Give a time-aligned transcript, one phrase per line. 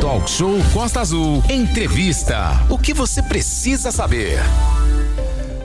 [0.00, 1.42] Talk Show Costa Azul.
[1.48, 2.64] Entrevista.
[2.68, 4.38] O que você precisa saber?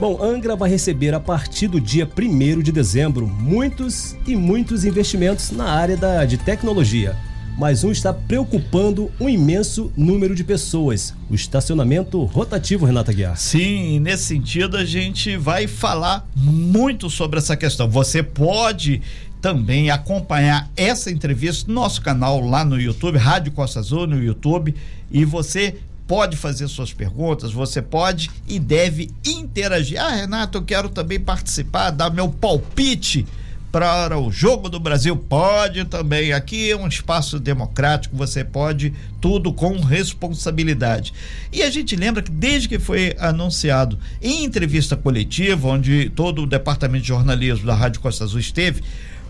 [0.00, 5.50] Bom, Angra vai receber a partir do dia 1 de dezembro muitos e muitos investimentos
[5.50, 7.16] na área da, de tecnologia.
[7.58, 13.36] Mas um está preocupando um imenso número de pessoas: o estacionamento rotativo, Renata Guiar.
[13.36, 17.88] Sim, nesse sentido a gente vai falar muito sobre essa questão.
[17.90, 19.02] Você pode
[19.40, 24.74] também acompanhar essa entrevista no nosso canal lá no YouTube, Rádio Costa Azul no YouTube,
[25.10, 25.76] e você
[26.06, 30.00] pode fazer suas perguntas, você pode e deve interagir.
[30.00, 33.24] Ah, Renato, eu quero também participar, dar meu palpite
[33.70, 35.16] para o Jogo do Brasil.
[35.16, 36.32] Pode também.
[36.32, 41.12] Aqui é um espaço democrático, você pode tudo com responsabilidade.
[41.52, 46.46] E a gente lembra que desde que foi anunciado em entrevista coletiva, onde todo o
[46.46, 48.82] departamento de jornalismo da Rádio Costa Azul esteve,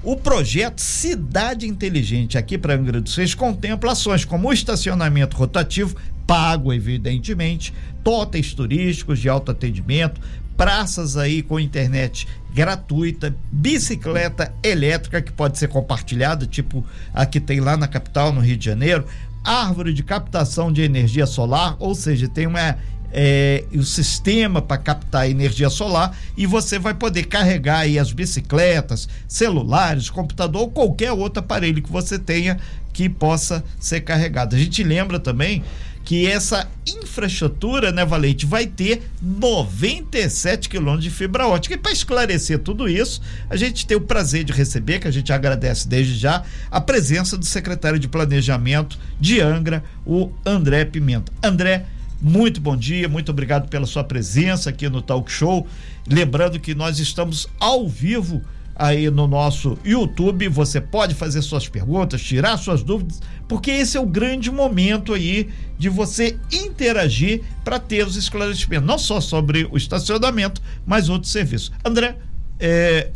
[0.03, 5.97] o projeto Cidade Inteligente aqui para Angra dos Reis contempla ações como o estacionamento rotativo,
[6.27, 10.21] pago evidentemente, totens turísticos de autoatendimento,
[10.57, 17.61] praças aí com internet gratuita, bicicleta elétrica que pode ser compartilhada, tipo a que tem
[17.61, 19.05] lá na capital, no Rio de Janeiro,
[19.45, 22.77] árvore de captação de energia solar, ou seja, tem uma
[23.13, 29.09] é, o sistema para captar energia solar e você vai poder carregar aí as bicicletas,
[29.27, 32.59] celulares, computador ou qualquer outro aparelho que você tenha
[32.93, 34.55] que possa ser carregado.
[34.55, 35.63] A gente lembra também
[36.05, 41.75] que essa infraestrutura, né, Valente, vai ter 97 quilômetros de fibra ótica.
[41.75, 45.33] E para esclarecer tudo isso, a gente tem o prazer de receber, que a gente
[45.33, 51.31] agradece desde já, a presença do secretário de Planejamento de Angra, o André Pimenta.
[51.43, 51.87] André,
[52.21, 55.67] muito bom dia, muito obrigado pela sua presença aqui no Talk Show.
[56.07, 58.43] Lembrando que nós estamos ao vivo
[58.81, 60.49] aí no nosso YouTube.
[60.49, 65.49] Você pode fazer suas perguntas, tirar suas dúvidas, porque esse é o grande momento aí
[65.79, 71.73] de você interagir para ter os esclarecimentos, não só sobre o estacionamento, mas outros serviços.
[71.85, 72.17] André,
[72.59, 73.11] é,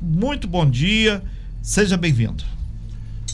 [0.00, 1.22] muito bom dia,
[1.62, 2.44] seja bem-vindo.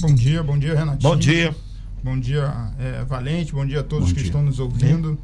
[0.01, 1.03] Bom dia, bom dia, Renatinho.
[1.03, 1.55] Bom dia.
[2.03, 3.53] Bom dia, é, Valente.
[3.53, 4.29] Bom dia a todos bom que dia.
[4.29, 5.19] estão nos ouvindo.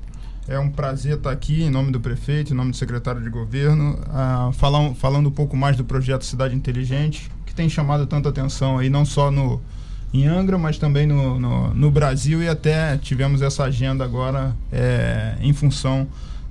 [0.47, 3.99] É um prazer estar aqui em nome do prefeito, em nome do secretário de governo,
[4.03, 8.79] uh, falar, falando um pouco mais do projeto Cidade Inteligente, que tem chamado tanta atenção
[8.79, 9.61] aí, não só no,
[10.13, 15.37] em Angra, mas também no, no, no Brasil e até tivemos essa agenda agora é,
[15.41, 16.07] em função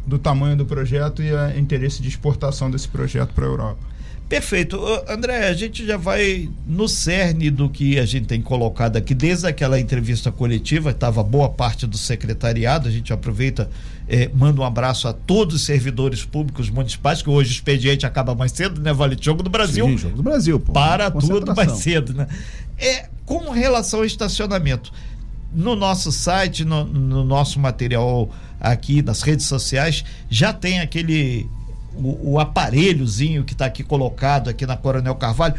[0.05, 3.94] do tamanho do projeto e o interesse de exportação desse projeto para a Europa.
[4.27, 4.79] Perfeito.
[5.07, 9.45] André, a gente já vai no cerne do que a gente tem colocado aqui, desde
[9.45, 13.69] aquela entrevista coletiva, estava boa parte do secretariado, a gente aproveita,
[14.07, 18.33] eh, manda um abraço a todos os servidores públicos municipais, que hoje o expediente acaba
[18.33, 19.15] mais cedo, né, Vale?
[19.19, 19.85] Jogo do Brasil.
[19.85, 20.73] Sim, Jogo do Brasil, pô.
[20.73, 22.27] Para tudo mais cedo, né?
[22.79, 24.91] É, com relação ao estacionamento,
[25.53, 31.47] no nosso site, no, no nosso material aqui, nas redes sociais, já tem aquele
[31.97, 35.55] o, o aparelhozinho que está aqui colocado aqui na Coronel Carvalho,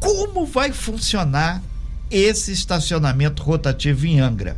[0.00, 1.62] como vai funcionar
[2.10, 4.56] esse estacionamento rotativo em Angra?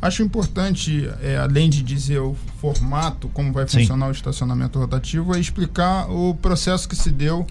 [0.00, 4.10] Acho importante, é, além de dizer o formato, como vai funcionar Sim.
[4.10, 7.46] o estacionamento rotativo, é explicar o processo que se deu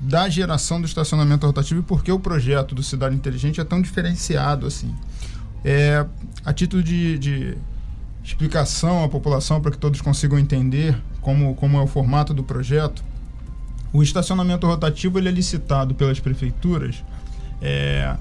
[0.00, 3.82] da geração do estacionamento rotativo e por que o projeto do Cidade Inteligente é tão
[3.82, 4.94] diferenciado assim.
[5.64, 6.06] É,
[6.44, 7.58] a título de, de
[8.26, 13.04] explicação à população para que todos consigam entender como, como é o formato do projeto,
[13.92, 17.04] o estacionamento rotativo ele é licitado pelas prefeituras,
[17.62, 18.16] é,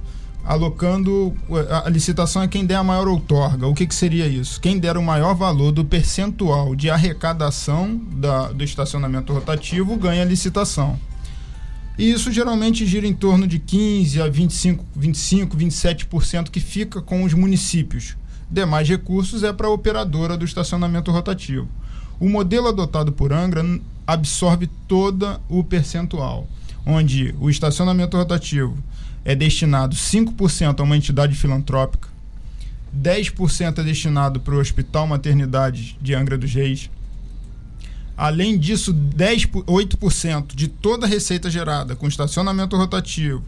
[0.46, 1.36] alocando.
[1.84, 3.68] A, licitação é quem der a maior outorga.
[3.68, 4.62] O que, que seria isso?
[4.62, 10.26] Quem der o maior valor do percentual de arrecadação da, do estacionamento rotativo ganha a
[10.26, 11.00] licitação.
[11.98, 17.24] E isso geralmente gira em torno de 15 a 25, 25 27% que fica com
[17.24, 18.16] os municípios
[18.50, 21.68] demais recursos é para a operadora do estacionamento rotativo.
[22.20, 23.64] O modelo adotado por Angra
[24.08, 26.48] absorve todo o percentual,
[26.86, 28.78] onde o estacionamento rotativo
[29.24, 32.08] é destinado 5% a uma entidade filantrópica,
[32.96, 36.90] 10% é destinado para o Hospital Maternidade de Angra dos Reis.
[38.16, 43.44] Além disso, 10, 8% de toda a receita gerada com estacionamento rotativo,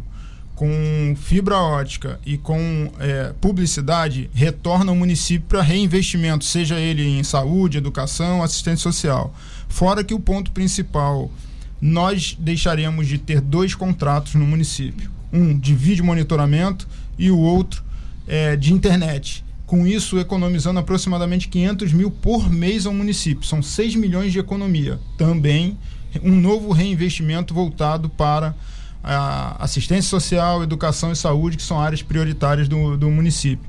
[0.57, 7.24] com fibra ótica e com é, publicidade retorna ao município para reinvestimento, seja ele em
[7.24, 9.36] saúde, educação, assistência social.
[9.69, 11.31] Fora que o ponto principal,
[11.80, 16.88] nós deixaremos de ter dois contratos no município: um de vídeo monitoramento
[17.19, 17.83] e o outro
[18.27, 19.45] é, de internet.
[19.68, 23.45] Com isso, economizando aproximadamente 500 mil por mês ao município.
[23.45, 25.00] São 6 milhões de economia.
[25.19, 25.77] Também
[26.24, 28.56] um novo reinvestimento voltado para
[29.07, 33.65] a assistência social, educação e saúde, que são áreas prioritárias do, do município.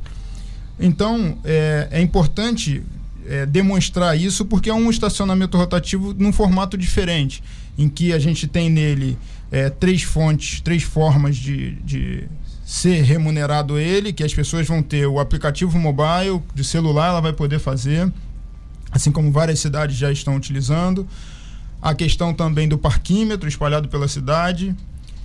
[0.80, 2.82] Então, é, é importante
[3.24, 7.42] é, demonstrar isso porque é um estacionamento rotativo num formato diferente,
[7.76, 9.16] em que a gente tem nele
[9.52, 12.24] é, três fontes, três formas de, de
[12.64, 17.32] ser remunerado ele, que as pessoas vão ter o aplicativo mobile, de celular ela vai
[17.32, 18.12] poder fazer,
[18.90, 21.06] assim como várias cidades já estão utilizando.
[21.80, 24.74] A questão também do parquímetro espalhado pela cidade.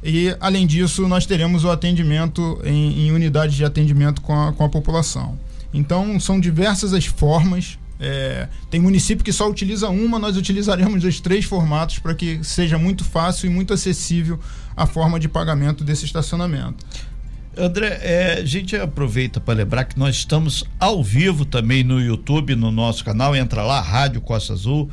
[0.04, 4.66] E, além disso, nós teremos o atendimento em, em unidades de atendimento com a, com
[4.66, 5.38] a população.
[5.74, 11.22] Então, são diversas as formas é, tem município que só utiliza uma, nós utilizaremos os
[11.22, 14.38] três formatos para que seja muito fácil e muito acessível
[14.76, 16.86] a forma de pagamento desse estacionamento.
[17.56, 22.56] André, é, a gente aproveita para lembrar que nós estamos ao vivo também no YouTube,
[22.56, 23.34] no nosso canal.
[23.34, 24.90] Entra lá, Rádio Costa Azul.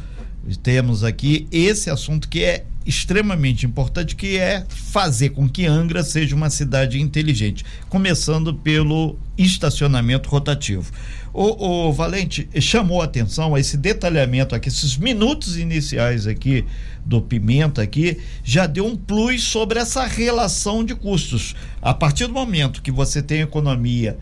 [0.63, 6.35] Temos aqui esse assunto que é extremamente importante, que é fazer com que Angra seja
[6.35, 10.91] uma cidade inteligente, começando pelo estacionamento rotativo.
[11.33, 16.65] O, o Valente chamou a atenção a esse detalhamento aqui, esses minutos iniciais aqui
[17.05, 21.55] do Pimenta aqui, já deu um plus sobre essa relação de custos.
[21.81, 24.19] A partir do momento que você tem economia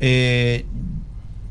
[0.00, 0.64] é,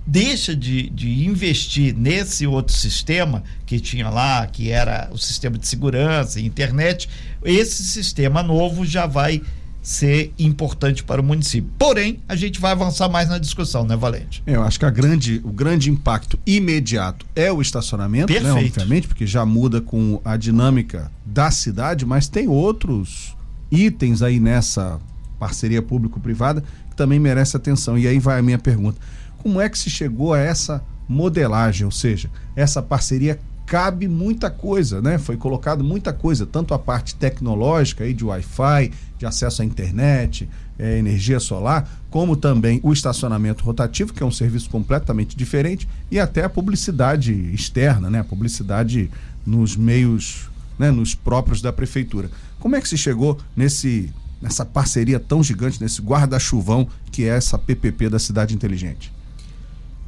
[0.08, 5.68] deixa de, de investir nesse outro sistema que tinha lá, que era o sistema de
[5.68, 7.10] segurança, internet,
[7.44, 9.42] esse sistema novo já vai
[9.82, 11.70] ser importante para o município.
[11.78, 14.44] Porém, a gente vai avançar mais na discussão, né, Valente?
[14.46, 18.54] Eu acho que grande, o grande impacto imediato é o estacionamento, Perfeito.
[18.54, 23.36] né, obviamente, porque já muda com a dinâmica da cidade, mas tem outros
[23.72, 25.00] itens aí nessa
[25.40, 27.98] parceria público-privada que também merece atenção.
[27.98, 29.00] E aí vai a minha pergunta:
[29.42, 35.02] como é que se chegou a essa modelagem, ou seja, essa parceria cabe muita coisa,
[35.02, 35.18] né?
[35.18, 40.48] Foi colocado muita coisa, tanto a parte tecnológica aí de Wi-Fi, de acesso à internet,
[40.80, 46.18] é, energia solar, como também o estacionamento rotativo, que é um serviço completamente diferente, e
[46.18, 48.20] até a publicidade externa, né?
[48.20, 49.12] A publicidade
[49.46, 50.50] nos meios,
[50.80, 50.90] né?
[50.90, 52.30] nos próprios da prefeitura.
[52.60, 57.58] Como é que se chegou nesse nessa parceria tão gigante, nesse guarda-chuvão que é essa
[57.58, 59.12] PPP da Cidade Inteligente?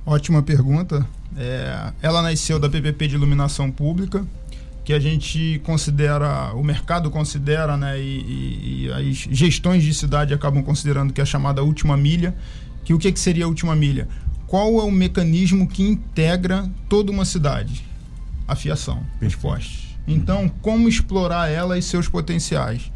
[0.10, 1.06] Ótima pergunta.
[1.38, 4.26] É, ela nasceu da PPP de iluminação pública,
[4.84, 10.34] que a gente considera, o mercado considera, né, e, e, e, as gestões de cidade
[10.34, 12.36] acabam considerando que é a chamada última milha.
[12.84, 14.08] Que o que, que seria a última milha?
[14.48, 17.86] Qual é o mecanismo que integra toda uma cidade?
[18.48, 19.96] A fiação, os postes.
[20.08, 22.92] Então, como explorar ela e seus potenciais?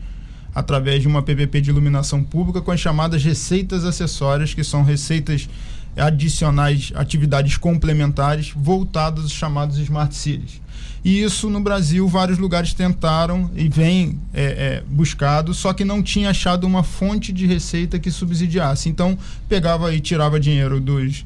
[0.56, 5.48] Através de uma PPP de iluminação pública com as chamadas receitas acessórias, que são receitas
[5.96, 10.62] adicionais atividades complementares voltadas aos chamados smart cities.
[11.04, 16.02] E isso no Brasil vários lugares tentaram e vem é, é, buscado, só que não
[16.02, 18.88] tinha achado uma fonte de receita que subsidiasse.
[18.88, 19.18] Então
[19.50, 21.26] pegava e tirava dinheiro dos,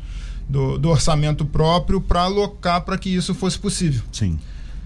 [0.50, 4.02] do, do orçamento próprio para alocar para que isso fosse possível.
[4.12, 4.40] Sim.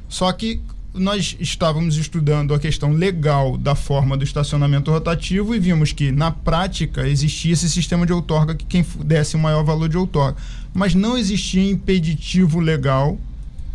[0.10, 0.62] Só que
[0.94, 6.32] nós estávamos estudando a questão legal da forma do estacionamento rotativo e vimos que, na
[6.32, 10.38] prática, existia esse sistema de outorga que quem desse o maior valor de outorga.
[10.74, 13.18] Mas não existia impeditivo legal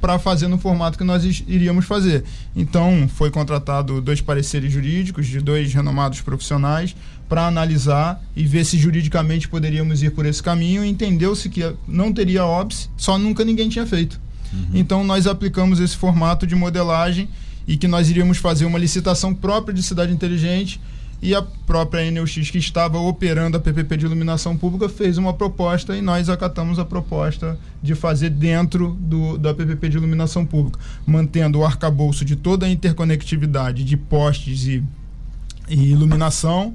[0.00, 2.22] para fazer no formato que nós iríamos fazer.
[2.54, 6.94] Então, foi contratado dois pareceres jurídicos de dois renomados profissionais
[7.28, 10.84] para analisar e ver se juridicamente poderíamos ir por esse caminho.
[10.84, 14.20] Entendeu-se que não teria óbice, só nunca ninguém tinha feito.
[14.52, 14.66] Uhum.
[14.74, 17.28] Então nós aplicamos esse formato de modelagem
[17.66, 20.80] e que nós iríamos fazer uma licitação própria de cidade inteligente
[21.20, 25.96] e a própria NUX que estava operando a PPP de iluminação pública fez uma proposta
[25.96, 31.60] e nós acatamos a proposta de fazer dentro do, da PPP de iluminação pública, mantendo
[31.60, 34.84] o arcabouço de toda a interconectividade de postes e,
[35.68, 36.74] e iluminação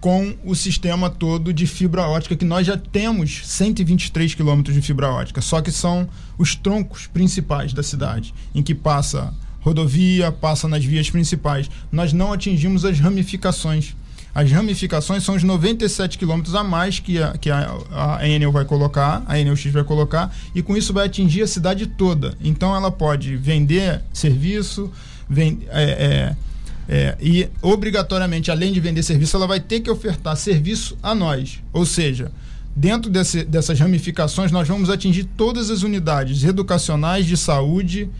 [0.00, 5.10] com o sistema todo de fibra ótica, que nós já temos 123 quilômetros de fibra
[5.10, 10.84] ótica, só que são os troncos principais da cidade, em que passa rodovia, passa nas
[10.84, 11.70] vias principais.
[11.92, 13.94] Nós não atingimos as ramificações.
[14.34, 18.64] As ramificações são os 97 quilômetros a mais que a, que a, a Enel vai
[18.64, 22.34] colocar, a Enel X vai colocar, e com isso vai atingir a cidade toda.
[22.40, 24.90] Então ela pode vender serviço,
[25.28, 26.36] vend, é, é,
[26.92, 31.60] é, e obrigatoriamente, além de vender serviço, ela vai ter que ofertar serviço a nós.
[31.72, 32.32] Ou seja,
[32.74, 38.10] dentro desse, dessas ramificações, nós vamos atingir todas as unidades educacionais, de saúde,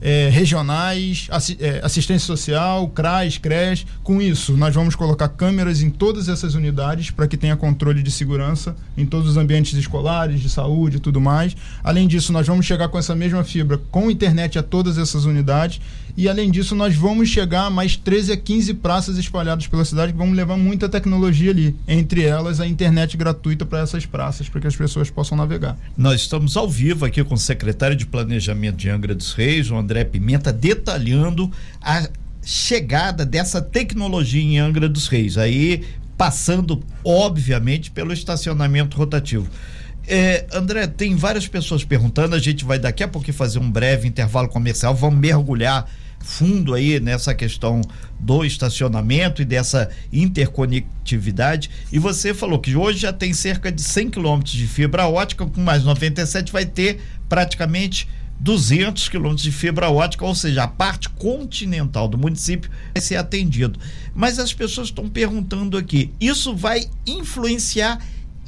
[0.00, 3.86] é, regionais, assi é, assistência social, CRAS, CRES.
[4.02, 8.10] Com isso, nós vamos colocar câmeras em todas essas unidades para que tenha controle de
[8.10, 11.54] segurança em todos os ambientes escolares, de saúde e tudo mais.
[11.82, 15.78] Além disso, nós vamos chegar com essa mesma fibra com internet a todas essas unidades.
[16.16, 20.12] E além disso, nós vamos chegar a mais 13 a 15 praças espalhadas pela cidade
[20.12, 21.74] que vamos levar muita tecnologia ali.
[21.88, 25.76] Entre elas, a internet gratuita para essas praças, para que as pessoas possam navegar.
[25.96, 29.76] Nós estamos ao vivo aqui com o secretário de Planejamento de Angra dos Reis, o
[29.76, 31.50] André Pimenta, detalhando
[31.82, 32.08] a
[32.44, 35.36] chegada dessa tecnologia em Angra dos Reis.
[35.36, 35.82] Aí,
[36.16, 39.48] passando, obviamente, pelo estacionamento rotativo.
[40.06, 42.36] É, André, tem várias pessoas perguntando.
[42.36, 44.94] A gente vai daqui a pouco fazer um breve intervalo comercial.
[44.94, 45.90] Vamos mergulhar
[46.24, 47.82] fundo aí nessa questão
[48.18, 51.70] do estacionamento e dessa interconectividade.
[51.92, 55.60] E você falou que hoje já tem cerca de 100 quilômetros de fibra ótica, com
[55.60, 58.08] mais 97 vai ter praticamente
[58.40, 63.78] 200 quilômetros de fibra ótica, ou seja, a parte continental do município vai ser atendido.
[64.14, 67.98] Mas as pessoas estão perguntando aqui, isso vai influenciar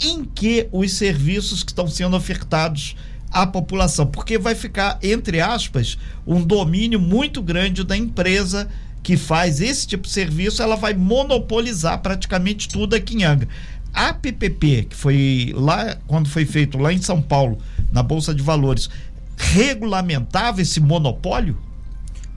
[0.01, 2.97] em que os serviços que estão sendo ofertados
[3.31, 8.69] à população, porque vai ficar, entre aspas, um domínio muito grande da empresa
[9.03, 13.49] que faz esse tipo de serviço, ela vai monopolizar praticamente tudo aqui em Angra.
[13.95, 17.59] A PPP, que foi lá, quando foi feito lá em São Paulo,
[17.93, 18.91] na Bolsa de Valores,
[19.37, 21.57] regulamentava esse monopólio?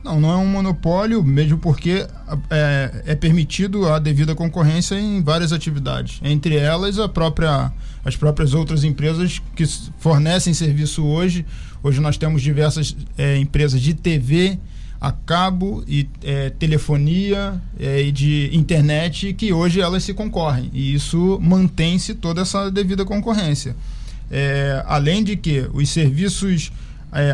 [0.04, 2.08] Não, não é um monopólio, mesmo porque
[2.50, 6.20] é, é, permitido a devida concorrência em várias atividades.
[6.24, 7.72] Entre elas, a própria,
[8.04, 9.66] as próprias outras empresas que
[10.00, 11.46] fornecem serviço hoje.
[11.84, 14.58] Hoje nós temos diversas é, empresas de TV,
[15.02, 20.70] a cabo e é, telefonia é, e de internet que hoje elas se concorrem.
[20.74, 23.76] E isso mantém-se toda essa devida concorrência.
[24.30, 26.72] É, além de que os serviços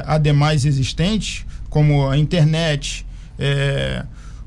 [0.06, 3.06] ademais existentes como a internet,
[3.38, 4.06] é,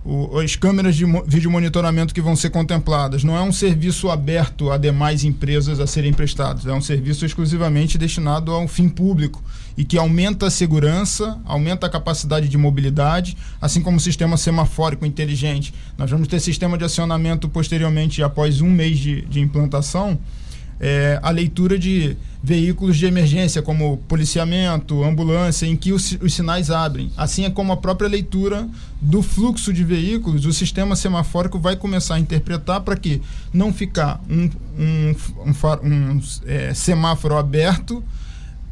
[0.09, 3.23] o, as câmeras de vídeo monitoramento que vão ser contempladas.
[3.23, 7.99] Não é um serviço aberto a demais empresas a serem prestados, é um serviço exclusivamente
[7.99, 9.43] destinado a um fim público
[9.77, 15.05] e que aumenta a segurança, aumenta a capacidade de mobilidade, assim como o sistema semafórico
[15.05, 15.75] inteligente.
[15.99, 20.19] Nós vamos ter sistema de acionamento posteriormente, após um mês de, de implantação,
[20.81, 26.71] é, a leitura de veículos de emergência, como policiamento, ambulância, em que os, os, sinais
[26.71, 27.11] abrem.
[27.17, 28.69] Assim é como a própria leitura
[29.01, 33.21] do fluxo de veículos, o sistema semafórico vai começar a interpretar para que
[33.53, 35.15] não ficar um, um,
[35.47, 38.03] um, um é, semáforo aberto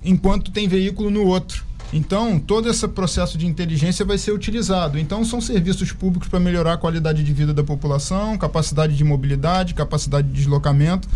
[0.04, 1.66] enquanto tem veículo no outro.
[1.92, 4.98] Então, todo esse processo de inteligência vai ser utilizado.
[4.98, 9.72] Então, são serviços públicos para melhorar a qualidade de vida da população, capacidade de mobilidade,
[9.72, 11.08] capacidade de deslocamento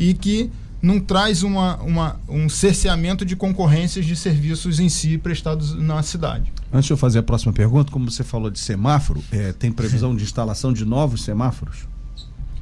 [0.00, 0.50] e que
[0.82, 6.50] não traz uma, uma, um cerceamento de concorrências de serviços em si prestados na cidade.
[6.72, 10.16] Antes de eu fazer a próxima pergunta, como você falou de semáforo, é, tem previsão
[10.16, 11.86] de instalação de novos semáforos?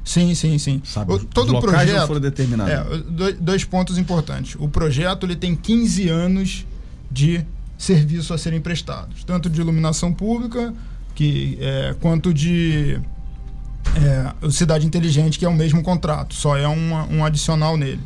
[0.03, 0.81] Sim, sim, sim.
[0.83, 2.73] Sabe, o, todo o projeto foram determinados.
[2.73, 4.55] É, dois pontos importantes.
[4.59, 6.65] O projeto ele tem 15 anos
[7.09, 7.45] de
[7.77, 10.73] serviço a serem prestados, tanto de iluminação pública
[11.15, 12.99] que, é, quanto de
[13.95, 18.01] é, o Cidade Inteligente, que é o mesmo contrato, só é uma, um adicional nele.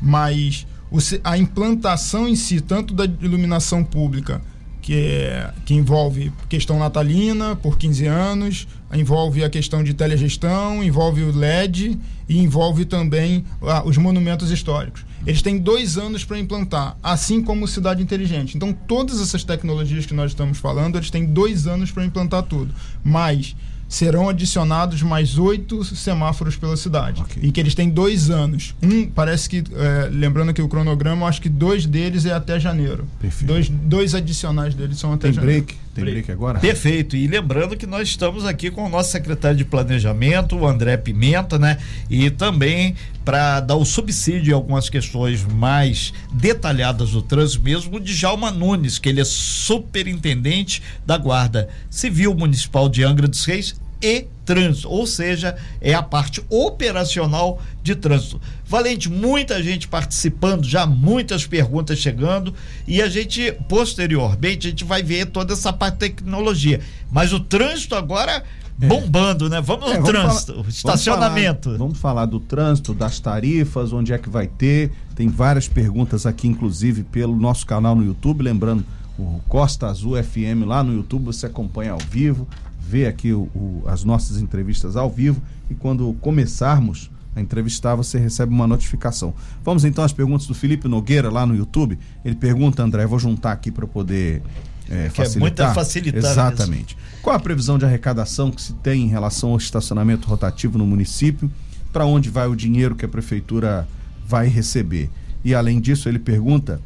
[0.00, 4.40] Mas o, a implantação em si, tanto da iluminação pública,
[4.84, 11.22] que, é, que envolve questão natalina por 15 anos, envolve a questão de telegestão, envolve
[11.22, 15.06] o LED e envolve também ah, os monumentos históricos.
[15.26, 18.58] Eles têm dois anos para implantar, assim como Cidade Inteligente.
[18.58, 22.74] Então, todas essas tecnologias que nós estamos falando, eles têm dois anos para implantar tudo.
[23.02, 23.56] Mas
[23.94, 27.22] serão adicionados mais oito semáforos pela cidade.
[27.22, 27.44] Okay.
[27.44, 28.74] E que eles têm dois anos.
[28.82, 33.06] Um, parece que, é, lembrando que o cronograma, acho que dois deles é até janeiro.
[33.20, 33.46] Perfeito.
[33.46, 35.64] Dois, dois adicionais deles são até Tem janeiro.
[35.64, 35.78] Break?
[35.94, 36.22] Tem break.
[36.22, 36.58] break agora?
[36.58, 37.16] Perfeito.
[37.16, 41.56] E lembrando que nós estamos aqui com o nosso secretário de Planejamento, o André Pimenta,
[41.56, 41.78] né?
[42.10, 48.00] E também para dar o subsídio em algumas questões mais detalhadas do trânsito mesmo, o
[48.00, 54.26] Djalma Nunes, que ele é superintendente da Guarda Civil Municipal de Angra dos Reis e
[54.44, 58.38] trânsito, ou seja, é a parte operacional de trânsito.
[58.66, 62.54] Valente, muita gente participando, já muitas perguntas chegando
[62.86, 66.80] e a gente posteriormente a gente vai ver toda essa parte de tecnologia.
[67.10, 68.44] Mas o trânsito agora
[68.78, 68.86] é.
[68.86, 69.62] bombando, né?
[69.62, 71.70] Vamos é, no trânsito, falar, estacionamento.
[71.70, 74.92] Vamos falar, vamos falar, do trânsito, das tarifas, onde é que vai ter.
[75.16, 78.42] Tem várias perguntas aqui, inclusive, pelo nosso canal no YouTube.
[78.42, 78.84] Lembrando,
[79.18, 82.46] o Costa Azul FM lá no YouTube, você acompanha ao vivo
[82.88, 88.18] ver aqui o, o, as nossas entrevistas ao vivo e quando começarmos a entrevistar, você
[88.18, 89.34] recebe uma notificação.
[89.64, 91.98] Vamos então às perguntas do Felipe Nogueira lá no YouTube.
[92.24, 94.40] Ele pergunta, André, vou juntar aqui para poder
[94.88, 95.36] é, facilitar.
[95.36, 96.30] É muita facilitar.
[96.30, 96.94] Exatamente.
[96.94, 97.10] Mesmo.
[97.22, 101.50] Qual a previsão de arrecadação que se tem em relação ao estacionamento rotativo no município?
[101.92, 103.88] Para onde vai o dinheiro que a prefeitura
[104.26, 105.10] vai receber?
[105.44, 106.80] E além disso, ele pergunta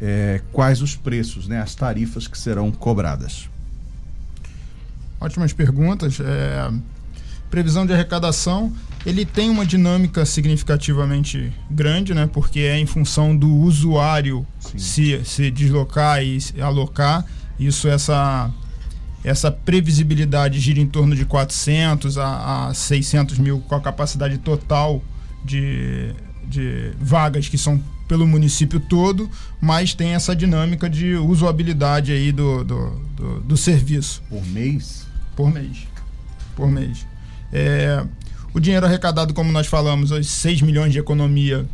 [0.00, 3.48] é, quais os preços, né, as tarifas que serão cobradas.
[5.20, 6.18] Ótimas perguntas.
[6.20, 6.70] É,
[7.50, 8.72] previsão de arrecadação,
[9.04, 12.28] ele tem uma dinâmica significativamente grande, né?
[12.32, 14.46] Porque é em função do usuário
[14.76, 17.24] se, se deslocar e alocar.
[17.58, 18.50] Isso, essa,
[19.24, 25.02] essa previsibilidade gira em torno de 400 a, a 600 mil com a capacidade total
[25.44, 26.12] de,
[26.46, 32.64] de vagas que são pelo município todo, mas tem essa dinâmica de usabilidade aí do,
[32.64, 34.22] do, do, do serviço.
[34.30, 35.07] Por mês?
[35.38, 35.86] Por mês.
[36.56, 37.06] Por mês.
[37.52, 38.04] É,
[38.52, 41.64] o dinheiro arrecadado, como nós falamos, os 6 milhões de economia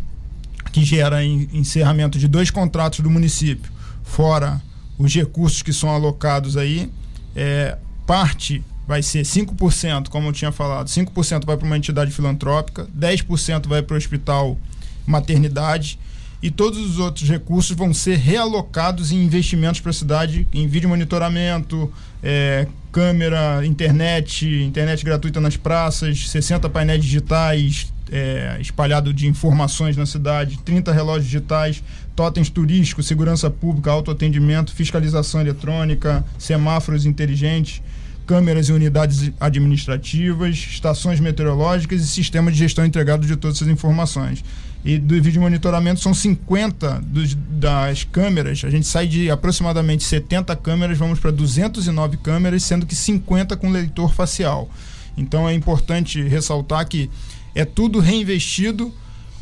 [0.70, 4.60] que gera em encerramento de dois contratos do município, fora
[4.98, 6.92] os recursos que são alocados aí,
[7.34, 12.86] é, parte vai ser 5%, como eu tinha falado, 5% vai para uma entidade filantrópica,
[12.94, 14.58] 10% vai para o hospital
[15.06, 15.98] maternidade
[16.42, 20.86] e todos os outros recursos vão ser realocados em investimentos para a cidade, em vídeo
[20.86, 21.90] monitoramento,
[22.22, 30.06] é, câmera, internet, internet gratuita nas praças, 60 painéis digitais é, espalhados de informações na
[30.06, 31.82] cidade, 30 relógios digitais,
[32.14, 37.82] totens turísticos, segurança pública, autoatendimento, fiscalização eletrônica, semáforos inteligentes
[38.26, 44.42] câmeras e unidades administrativas, estações meteorológicas e sistema de gestão integrado de todas essas informações
[44.84, 48.62] e do vídeo monitoramento são 50 dos, das câmeras.
[48.64, 53.70] A gente sai de aproximadamente 70 câmeras, vamos para 209 câmeras, sendo que 50 com
[53.70, 54.68] leitor facial.
[55.16, 57.08] Então é importante ressaltar que
[57.54, 58.92] é tudo reinvestido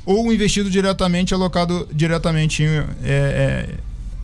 [0.06, 3.74] ou investido diretamente, alocado diretamente é, é,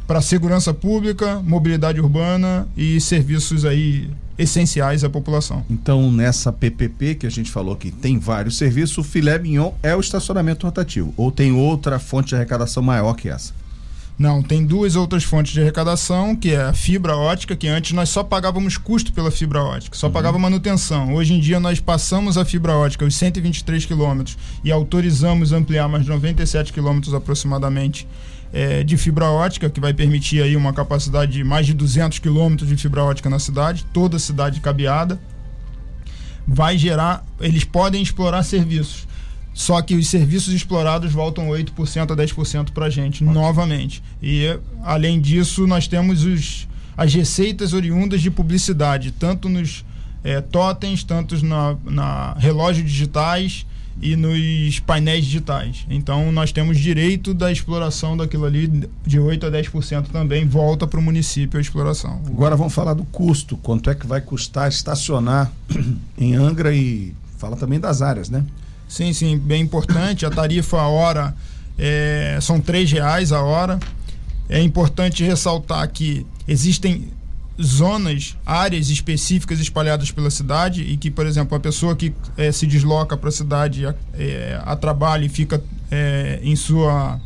[0.09, 5.62] para segurança pública, mobilidade urbana e serviços aí essenciais à população.
[5.69, 9.95] Então, nessa PPP que a gente falou que tem vários serviços, o filé mignon é
[9.95, 13.53] o estacionamento rotativo ou tem outra fonte de arrecadação maior que essa?
[14.19, 18.09] Não, tem duas outras fontes de arrecadação, que é a fibra ótica, que antes nós
[18.09, 20.12] só pagávamos custo pela fibra ótica, só uhum.
[20.12, 21.15] pagava manutenção.
[21.15, 26.05] Hoje em dia nós passamos a fibra ótica, os 123 quilômetros, e autorizamos ampliar mais
[26.05, 28.09] 97 quilômetros aproximadamente
[28.52, 32.68] é, de fibra ótica, que vai permitir aí uma capacidade de mais de 200 quilômetros
[32.68, 35.20] de fibra ótica na cidade, toda a cidade cabeada.
[36.46, 39.07] Vai gerar, eles podem explorar serviços,
[39.53, 43.35] só que os serviços explorados voltam 8% a 10% para a gente, okay.
[43.35, 44.03] novamente.
[44.23, 49.85] E, além disso, nós temos os, as receitas oriundas de publicidade, tanto nos
[50.25, 53.66] é, totens, tanto na, na relógios digitais,
[54.01, 55.87] e nos painéis digitais.
[55.91, 61.01] Então nós temos direito da exploração daquilo ali de 8 a 10% também volta para
[61.01, 62.21] o município a exploração.
[62.27, 65.51] Agora vamos falar do custo, quanto é que vai custar estacionar
[66.17, 68.45] em Angra e fala também das áreas, né?
[68.89, 70.25] Sim, sim, bem importante.
[70.25, 71.35] A tarifa a hora
[71.77, 73.79] é, são três reais a hora.
[74.49, 77.09] É importante ressaltar que existem
[77.61, 82.66] zonas, áreas específicas espalhadas pela cidade e que, por exemplo, a pessoa que é, se
[82.66, 87.21] desloca para a cidade é, a trabalho e fica é, em sua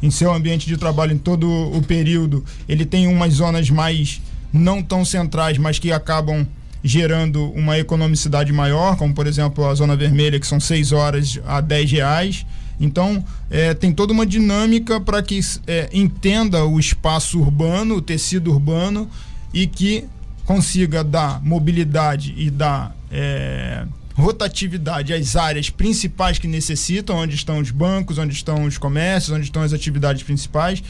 [0.00, 4.80] em seu ambiente de trabalho em todo o período, ele tem umas zonas mais não
[4.80, 6.46] tão centrais, mas que acabam
[6.84, 11.60] gerando uma economicidade maior, como por exemplo a zona vermelha, que são 6 horas a
[11.60, 12.46] 10 reais.
[12.80, 18.52] Então, é, tem toda uma dinâmica para que é, entenda o espaço urbano, o tecido
[18.52, 19.10] urbano
[19.52, 20.04] e que
[20.44, 23.84] consiga dar mobilidade e dar é,
[24.14, 29.44] rotatividade às áreas principais que necessitam, onde estão os bancos, onde estão os comércios, onde
[29.44, 30.82] estão as atividades principais,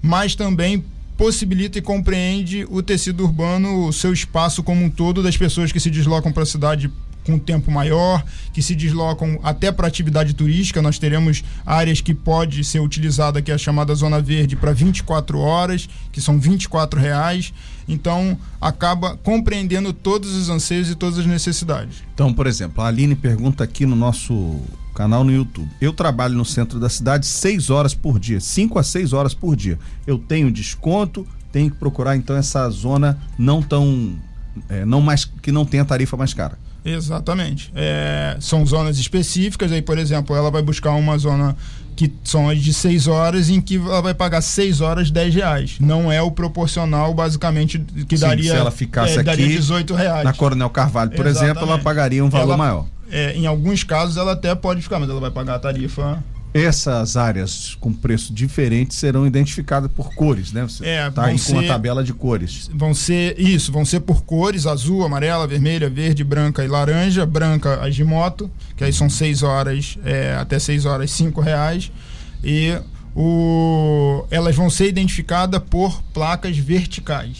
[0.00, 0.84] mas também
[1.16, 5.80] possibilita e compreende o tecido urbano, o seu espaço como um todo das pessoas que
[5.80, 6.90] se deslocam para a cidade
[7.26, 10.80] com tempo maior, que se deslocam até para atividade turística.
[10.80, 15.38] Nós teremos áreas que pode ser utilizada, que é a chamada Zona Verde, para 24
[15.40, 17.52] horas, que são 24 reais.
[17.88, 22.04] Então, acaba compreendendo todos os anseios e todas as necessidades.
[22.14, 24.60] Então, por exemplo, a Aline pergunta aqui no nosso
[24.94, 25.68] canal no YouTube.
[25.80, 29.54] Eu trabalho no centro da cidade seis horas por dia, 5 a 6 horas por
[29.54, 29.78] dia.
[30.06, 34.16] Eu tenho desconto, tenho que procurar então essa zona não tão
[34.68, 36.58] é, não mais que não tenha tarifa mais cara.
[36.86, 37.72] Exatamente.
[37.74, 41.56] É, são zonas específicas, aí, por exemplo, ela vai buscar uma zona
[41.96, 45.76] que são as de 6 horas, em que ela vai pagar 6 horas 10 reais.
[45.80, 48.52] Não é o proporcional, basicamente, que Sim, daria.
[48.52, 50.24] Se ela ficasse é, daria aqui 18 reais.
[50.24, 51.58] Na Coronel Carvalho, por Exatamente.
[51.58, 52.86] exemplo, ela pagaria um valor ela, maior.
[53.10, 56.22] É, em alguns casos ela até pode ficar, mas ela vai pagar a tarifa
[56.64, 60.62] essas áreas com preço diferente serão identificadas por cores, né?
[60.62, 62.70] Você é, tá aí com uma tabela de cores.
[62.72, 67.26] Vão ser isso, vão ser por cores: azul, amarela, vermelha, verde, branca e laranja.
[67.26, 71.90] Branca as de moto, que aí são 6 horas é, até 6 horas, 5 reais.
[72.42, 72.78] E
[73.14, 77.38] o, elas vão ser identificadas por placas verticais.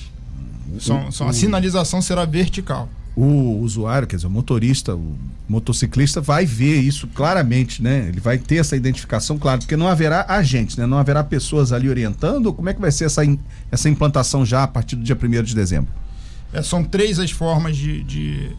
[0.81, 5.16] São, são, a sinalização será vertical o usuário, quer dizer, o motorista, o
[5.48, 8.09] motociclista vai ver isso claramente, né?
[8.09, 10.85] Ele vai ter essa identificação clara, porque não haverá agentes, né?
[10.85, 12.52] Não haverá pessoas ali orientando.
[12.52, 13.22] Como é que vai ser essa,
[13.72, 15.90] essa implantação já a partir do dia 1 de dezembro?
[16.52, 18.50] É, são três as formas de, de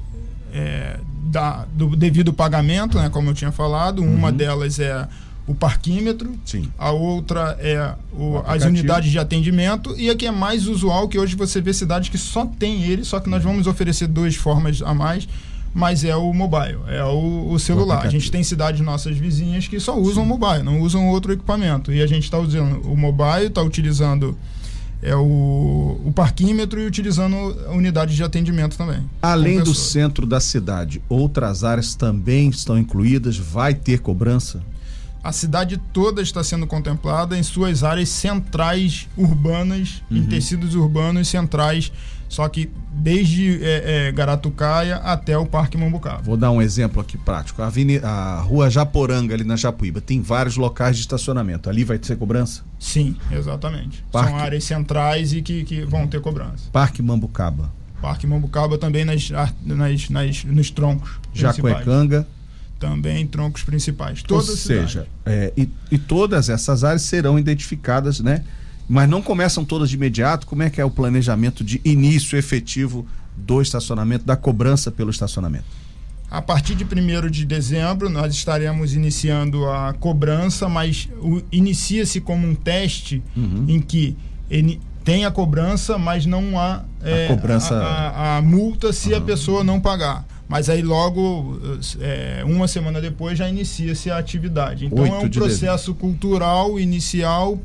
[0.51, 3.09] é, da, do devido pagamento, né?
[3.09, 4.01] Como eu tinha falado.
[4.01, 4.35] Uma uhum.
[4.35, 5.07] delas é
[5.47, 6.69] o parquímetro, Sim.
[6.77, 11.17] a outra é o, as unidades de atendimento e a que é mais usual, que
[11.17, 14.81] hoje você vê cidades que só tem ele, só que nós vamos oferecer duas formas
[14.81, 15.27] a mais,
[15.73, 18.03] mas é o mobile, é o, o celular.
[18.03, 20.29] O a gente tem cidades nossas vizinhas que só usam Sim.
[20.29, 21.93] mobile, não usam outro equipamento.
[21.93, 24.37] E a gente está usando o mobile, está utilizando
[25.01, 27.35] é o, o parquímetro e utilizando
[27.69, 29.01] unidades de atendimento também.
[29.21, 33.37] Além do centro da cidade, outras áreas também estão incluídas?
[33.37, 34.61] Vai ter cobrança?
[35.27, 40.19] A cidade toda está sendo contemplada em suas áreas centrais urbanas, uhum.
[40.19, 41.91] em tecidos urbanos centrais,
[42.29, 46.21] só que desde é, é, Garatucaia até o Parque Mambucaba.
[46.21, 47.61] Vou dar um exemplo aqui prático.
[47.61, 51.69] A, avenida, a rua Japoranga, ali na Japuíba, tem vários locais de estacionamento.
[51.69, 52.63] Ali vai ter cobrança?
[52.79, 54.01] Sim, exatamente.
[54.09, 54.29] Parque...
[54.29, 56.69] São áreas centrais e que, que vão ter cobrança.
[56.71, 57.69] Parque Mambucaba.
[58.01, 61.19] Parque Mambucaba também nas, nas, nas nos troncos.
[61.33, 62.25] Jacuecanga
[62.79, 64.23] também troncos principais.
[64.23, 68.43] Todas Ou seja, é, e, e, todas essas áreas serão identificadas, né?
[68.87, 70.47] Mas não começam todas de imediato.
[70.47, 75.65] Como é que é o planejamento de início efetivo do estacionamento, da cobrança pelo estacionamento?
[76.29, 81.07] A partir de 1 de dezembro, nós estaremos iniciando a cobrança, mas
[81.51, 83.65] inicia-se como um teste uhum.
[83.67, 84.15] em que
[84.49, 87.75] ele tem a cobrança, mas não há é, a, cobrança...
[87.75, 89.17] a, a, a multa se uhum.
[89.17, 90.25] a pessoa não pagar.
[90.47, 91.59] Mas aí logo,
[91.99, 94.85] é, uma semana depois, já inicia-se a atividade.
[94.85, 95.95] Então é um processo dezembro.
[95.95, 97.59] cultural inicial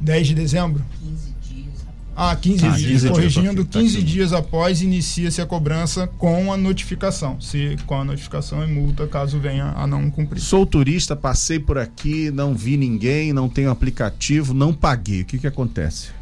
[0.00, 0.84] 10 de dezembro.
[1.00, 1.86] 15 dias.
[2.16, 3.02] Ah, 15 ah, dias.
[3.02, 7.40] 15 corrigindo, dias, 15 dias após inicia-se a cobrança com a notificação.
[7.40, 10.40] Se com a notificação é multa, caso venha a não cumprir.
[10.40, 15.22] Sou turista, passei por aqui, não vi ninguém, não tenho aplicativo, não paguei.
[15.22, 16.15] O que, que acontece?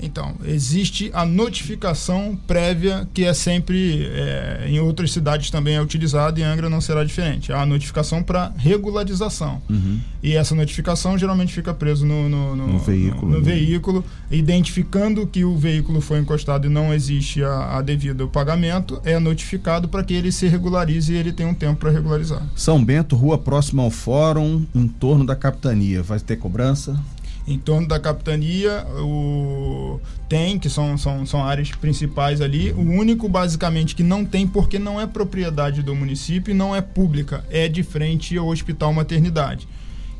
[0.00, 6.38] Então, existe a notificação prévia, que é sempre, é, em outras cidades também é utilizada,
[6.38, 7.52] e Angra não será diferente.
[7.52, 9.62] A notificação para regularização.
[9.70, 9.98] Uhum.
[10.22, 15.26] E essa notificação geralmente fica preso no, no, no, no veículo, no, no veículo, identificando
[15.26, 20.04] que o veículo foi encostado e não existe a, a devido pagamento, é notificado para
[20.04, 22.42] que ele se regularize e ele tem um tempo para regularizar.
[22.54, 26.02] São Bento, rua próxima ao fórum, em torno da capitania.
[26.02, 27.00] Vai ter cobrança?
[27.46, 32.72] Em torno da capitania, o tem, que são, são, são áreas principais ali.
[32.72, 36.80] O único, basicamente, que não tem, porque não é propriedade do município e não é
[36.80, 39.68] pública, é de frente ao Hospital Maternidade.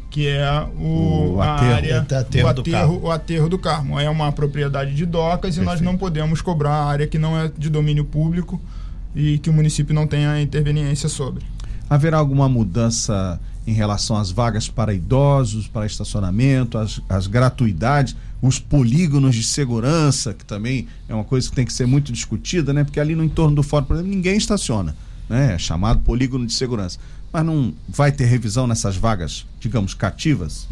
[0.09, 3.99] Que é o, o a aterro, área, aterro o, aterro, o aterro do Carmo.
[3.99, 5.62] É uma propriedade de docas Perfeito.
[5.62, 8.61] e nós não podemos cobrar a área que não é de domínio público
[9.15, 11.45] e que o município não tenha interveniência sobre.
[11.88, 18.59] Haverá alguma mudança em relação às vagas para idosos, para estacionamento, as, as gratuidades, os
[18.59, 22.85] polígonos de segurança, que também é uma coisa que tem que ser muito discutida, né?
[22.85, 24.96] Porque ali no entorno do fórum, por exemplo, ninguém estaciona,
[25.29, 25.55] né?
[25.55, 26.99] É chamado polígono de segurança.
[27.33, 30.68] Mas não vai ter revisão nessas vagas, digamos, cativas?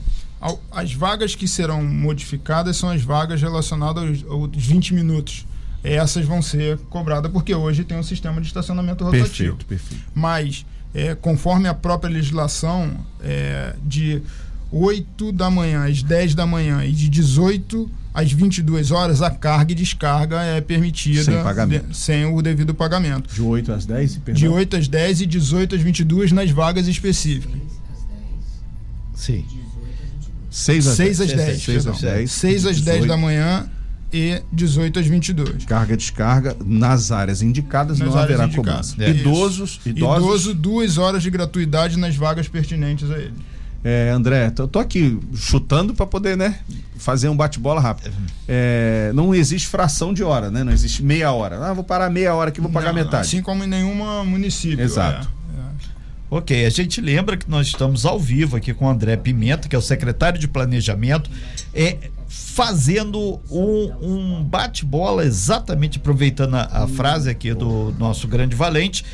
[0.71, 5.47] As vagas que serão modificadas são as vagas relacionadas aos, aos 20 minutos
[5.85, 9.57] essas vão ser cobradas porque hoje tem um sistema de estacionamento rotativo.
[9.57, 10.05] Perfeito, perfeito.
[10.15, 14.23] Mas é, conforme a própria legislação, é, de
[14.71, 19.73] 8 da manhã às 10 da manhã e de 18 às 22 horas, a carga
[19.73, 21.89] e descarga é permitida sem, pagamento.
[21.89, 23.35] De, sem o devido pagamento.
[23.35, 24.19] De 8 às 10?
[24.19, 24.35] Perdão.
[24.35, 27.61] De 8 às 10 e 18 às 22 nas vagas específicas.
[29.15, 29.45] Sim.
[30.49, 31.17] 6 às 10.
[31.17, 31.63] 6 às 10.
[31.63, 33.69] 6 às 10, 6 às 10 da manhã
[34.15, 35.65] e 18 às 22.
[35.65, 38.95] Carga descarga nas áreas indicadas nas não áreas haverá cobrança.
[39.03, 39.11] É.
[39.11, 40.23] Idosos, idosos.
[40.23, 43.35] Idoso, duas horas de gratuidade nas vagas pertinentes a ele.
[43.83, 46.61] É, André, tô, tô aqui chutando para poder, né,
[46.97, 48.15] fazer um bate-bola rápido.
[48.49, 50.63] É, não existe fração de hora, né?
[50.63, 51.59] Não existe meia hora.
[51.59, 53.27] Ah, vou parar meia hora aqui, vou pagar não, metade.
[53.27, 54.83] Assim como em nenhuma município.
[54.83, 55.29] Exato.
[55.41, 55.44] É.
[56.31, 59.77] Ok, a gente lembra que nós estamos ao vivo aqui com o André Pimenta, que
[59.77, 61.31] é o secretário de Planejamento.
[61.73, 69.05] É, fazendo um, um bate-bola, exatamente aproveitando a, a, frase aqui do nosso grande valente,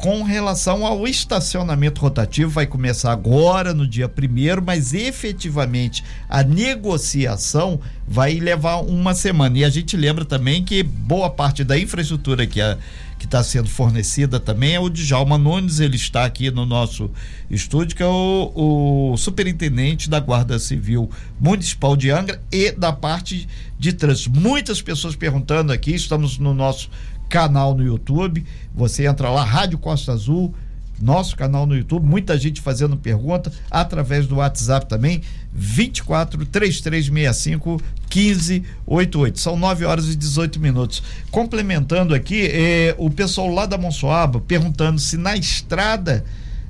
[0.00, 7.78] com relação ao estacionamento rotativo, vai começar agora, no dia primeiro, mas efetivamente a negociação
[8.08, 9.58] vai levar uma semana.
[9.58, 12.78] E a gente lembra também que boa parte da infraestrutura que a
[13.18, 17.10] que está sendo fornecida também é o Djalma Nunes, ele está aqui no nosso
[17.50, 23.46] estúdio, que é o, o superintendente da Guarda Civil Municipal de Angra e da parte
[23.78, 24.30] de trânsito.
[24.30, 26.88] Muitas pessoas perguntando aqui, estamos no nosso
[27.30, 28.44] canal no YouTube.
[28.74, 30.52] Você entra lá, Rádio Costa Azul,
[31.00, 37.80] nosso canal no YouTube, muita gente fazendo pergunta, através do WhatsApp também, 24 3365
[38.14, 39.40] 1588.
[39.40, 41.02] São 9 horas e 18 minutos.
[41.30, 46.24] Complementando aqui, eh, o pessoal lá da Monsoaba perguntando se na estrada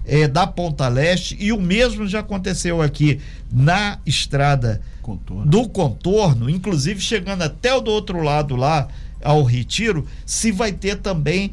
[0.07, 3.21] eh, da Ponta Leste, e o mesmo já aconteceu aqui
[3.51, 5.47] na estrada contorno.
[5.47, 8.87] do contorno, inclusive chegando até o do outro lado lá
[9.23, 11.53] ao retiro, se vai ter também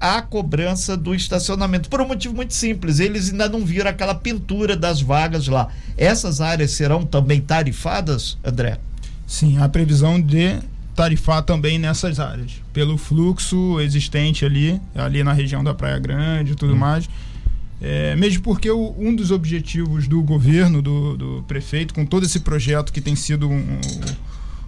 [0.00, 1.90] a cobrança do estacionamento.
[1.90, 5.68] Por um motivo muito simples, eles ainda não viram aquela pintura das vagas lá.
[5.96, 8.78] Essas áreas serão também tarifadas, André?
[9.26, 10.58] Sim, a previsão de
[10.96, 16.54] tarifar também nessas áreas, pelo fluxo existente ali, ali na região da Praia Grande e
[16.54, 16.78] tudo hum.
[16.78, 17.08] mais.
[17.80, 22.40] É, mesmo porque o, um dos objetivos do governo, do, do, prefeito, com todo esse
[22.40, 23.80] projeto que tem sido um, um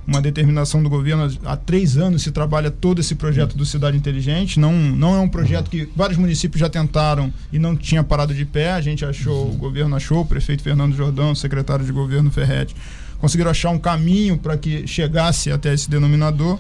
[0.07, 1.31] uma determinação do governo.
[1.45, 4.59] Há três anos se trabalha todo esse projeto do Cidade Inteligente.
[4.59, 8.45] Não, não é um projeto que vários municípios já tentaram e não tinha parado de
[8.45, 8.73] pé.
[8.73, 12.75] A gente achou, o governo achou, o prefeito Fernando Jordão, o secretário de governo Ferretti,
[13.19, 16.59] conseguiram achar um caminho para que chegasse até esse denominador.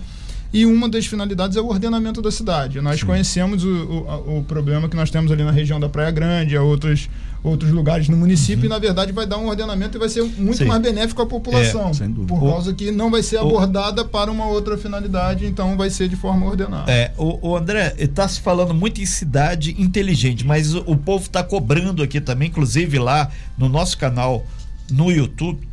[0.53, 2.81] E uma das finalidades é o ordenamento da cidade.
[2.83, 3.07] Nós Sim.
[3.07, 6.63] conhecemos o, o, o, problema que nós temos ali na região da Praia Grande, a
[6.63, 7.09] outros,
[7.43, 8.67] outros lugares no município, uhum.
[8.67, 10.67] e na verdade vai dar um ordenamento e vai ser muito Sim.
[10.67, 11.91] mais benéfico à população.
[11.91, 16.07] É, por causa que não vai ser abordada para uma outra finalidade, então vai ser
[16.07, 16.93] de forma ordenada.
[16.93, 21.25] É, o, o André, está se falando muito em cidade inteligente, mas o, o povo
[21.25, 24.45] está cobrando aqui também, inclusive lá no nosso canal
[24.91, 25.72] no YouTube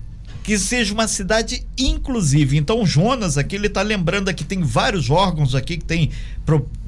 [0.50, 2.58] que seja uma cidade inclusive.
[2.58, 6.10] Então, Jonas aqui, ele está lembrando que tem vários órgãos aqui que tem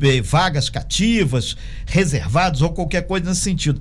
[0.02, 3.80] eh, vagas cativas, reservados ou qualquer coisa nesse sentido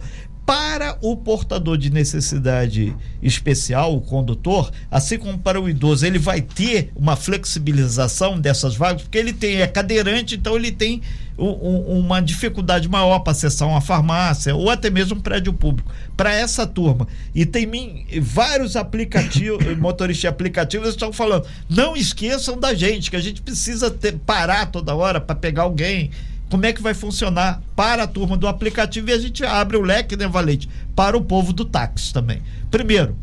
[0.50, 6.40] para o portador de necessidade especial, o condutor, assim como para o idoso, ele vai
[6.40, 11.02] ter uma flexibilização dessas vagas, porque ele tem é cadeirante, então ele tem
[11.38, 15.88] um, uma dificuldade maior para acessar uma farmácia ou até mesmo um prédio público.
[16.16, 17.06] Para essa turma.
[17.32, 23.40] E tem vários aplicativos, motoristas aplicativos estão falando: não esqueçam da gente, que a gente
[23.40, 26.10] precisa ter, parar toda hora para pegar alguém
[26.50, 29.82] como é que vai funcionar para a turma do aplicativo e a gente abre o
[29.82, 32.42] leque, né, Valente, para o povo do táxi também.
[32.70, 33.16] Primeiro,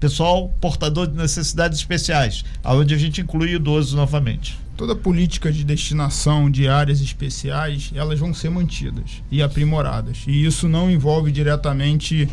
[0.00, 4.58] pessoal portador de necessidades especiais, aonde a gente inclui idosos novamente.
[4.76, 10.24] Toda política de destinação de áreas especiais, elas vão ser mantidas e aprimoradas.
[10.26, 12.28] E isso não envolve diretamente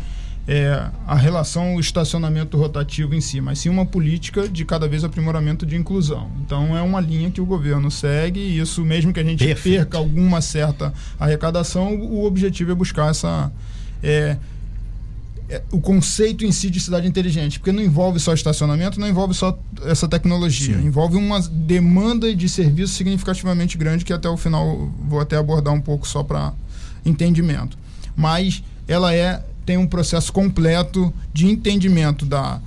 [0.46, 5.04] é, a relação o estacionamento rotativo em si, mas sim uma política de cada vez
[5.04, 6.30] aprimoramento de inclusão.
[6.44, 9.76] Então é uma linha que o governo segue e isso mesmo que a gente Perfeito.
[9.76, 13.52] perca alguma certa arrecadação, o objetivo é buscar essa
[14.02, 14.36] é,
[15.48, 19.34] é, o conceito em si de cidade inteligente, porque não envolve só estacionamento, não envolve
[19.34, 20.86] só essa tecnologia, Sim.
[20.86, 25.80] envolve uma demanda de serviço significativamente grande que até o final vou até abordar um
[25.80, 26.52] pouco só para
[27.04, 27.78] entendimento.
[28.16, 32.60] Mas ela é tem um processo completo de entendimento da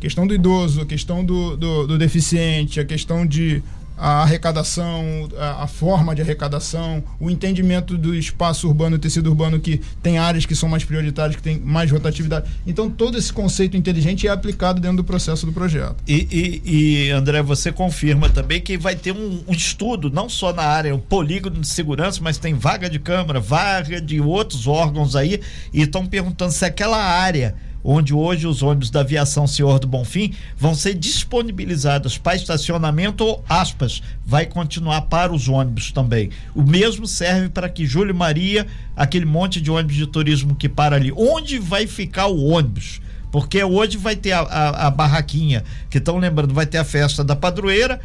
[0.00, 3.62] questão do idoso, a questão do, do, do deficiente, a questão de
[4.02, 9.80] a arrecadação, a, a, forma de arrecadação, o entendimento do espaço urbano tecido urbano que
[10.02, 12.50] tem áreas que são mais prioritárias, que tem mais rotatividade.
[12.66, 15.94] Então, todo esse conceito inteligente é aplicado dentro do processo do projeto.
[16.04, 16.26] E,
[16.64, 20.64] e, e André, você confirma também que vai ter um, um, estudo, não só na
[20.64, 25.40] área, o polígono de segurança, mas tem vaga de Câmara, vaga de outros órgãos aí,
[25.72, 27.54] e estão perguntando se aquela área
[27.84, 34.02] onde hoje os ônibus da aviação Senhor do Bonfim vão ser disponibilizados para estacionamento, aspas,
[34.24, 36.30] vai continuar para os ônibus também.
[36.54, 38.66] O mesmo serve para que Júlio Maria,
[38.96, 43.00] aquele monte de ônibus de turismo que para ali, onde vai ficar o ônibus?
[43.30, 47.24] Porque hoje vai ter a, a, a barraquinha, que estão lembrando, vai ter a festa
[47.24, 47.98] da padroeira,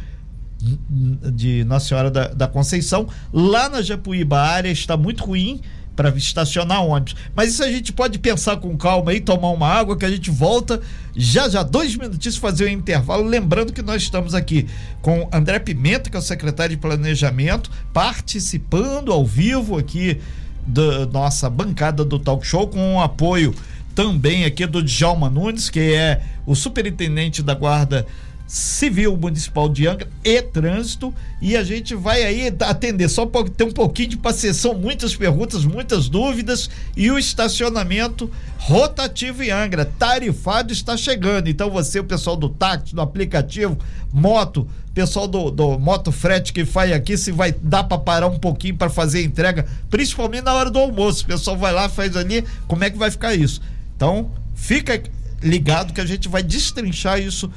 [0.60, 3.06] de Nossa Senhora da, da Conceição.
[3.32, 5.60] Lá na Japuíba, a área está muito ruim
[5.98, 7.16] para estacionar ônibus.
[7.34, 10.30] Mas isso a gente pode pensar com calma aí, tomar uma água que a gente
[10.30, 10.80] volta
[11.16, 13.24] já já, dois minutinhos fazer o um intervalo.
[13.24, 14.68] Lembrando que nós estamos aqui
[15.02, 20.20] com André Pimenta, que é o secretário de Planejamento, participando ao vivo aqui
[20.64, 23.52] da nossa bancada do Talk Show, com o apoio
[23.92, 28.06] também aqui do Djalma Nunes, que é o superintendente da Guarda
[28.48, 31.14] Civil Municipal de Angra e Trânsito.
[31.40, 33.08] E a gente vai aí atender.
[33.10, 36.70] Só para ter um pouquinho de paciência, muitas perguntas, muitas dúvidas.
[36.96, 42.94] E o estacionamento rotativo em Angra, tarifado está chegando, então você, o pessoal do táxi,
[42.94, 43.78] do aplicativo,
[44.12, 48.38] moto, pessoal do, do moto frete que faz aqui, se vai dar para parar um
[48.38, 52.16] pouquinho para fazer a entrega, principalmente na hora do almoço, o pessoal vai lá, faz
[52.16, 53.60] ali, como é que vai ficar isso?
[53.96, 55.00] Então, fica
[55.40, 57.50] ligado que a gente vai destrinchar isso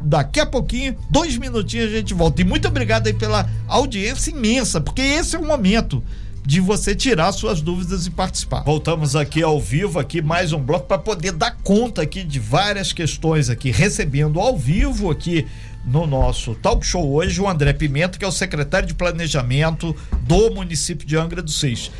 [0.00, 2.40] daqui a pouquinho, dois minutinhos a gente volta.
[2.40, 6.02] E muito obrigado aí pela audiência imensa, porque esse é o momento
[6.44, 8.62] de você tirar suas dúvidas e participar.
[8.62, 12.90] Voltamos aqui ao vivo, aqui mais um bloco para poder dar conta aqui de várias
[12.90, 15.46] questões aqui, recebendo ao vivo aqui
[15.84, 20.50] no nosso talk show hoje o André Pimenta, que é o secretário de planejamento do
[20.54, 21.90] município de Angra dos Seis.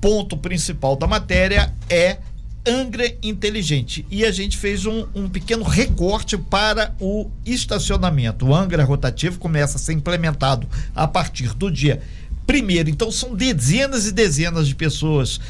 [0.00, 2.18] Ponto principal da matéria é
[2.68, 4.06] Angra Inteligente.
[4.10, 8.46] E a gente fez um, um, pequeno recorte para o estacionamento.
[8.46, 12.00] O Angra Rotativo começa a ser implementado a partir do dia
[12.46, 12.90] primeiro.
[12.90, 15.40] Então são dezenas e dezenas de pessoas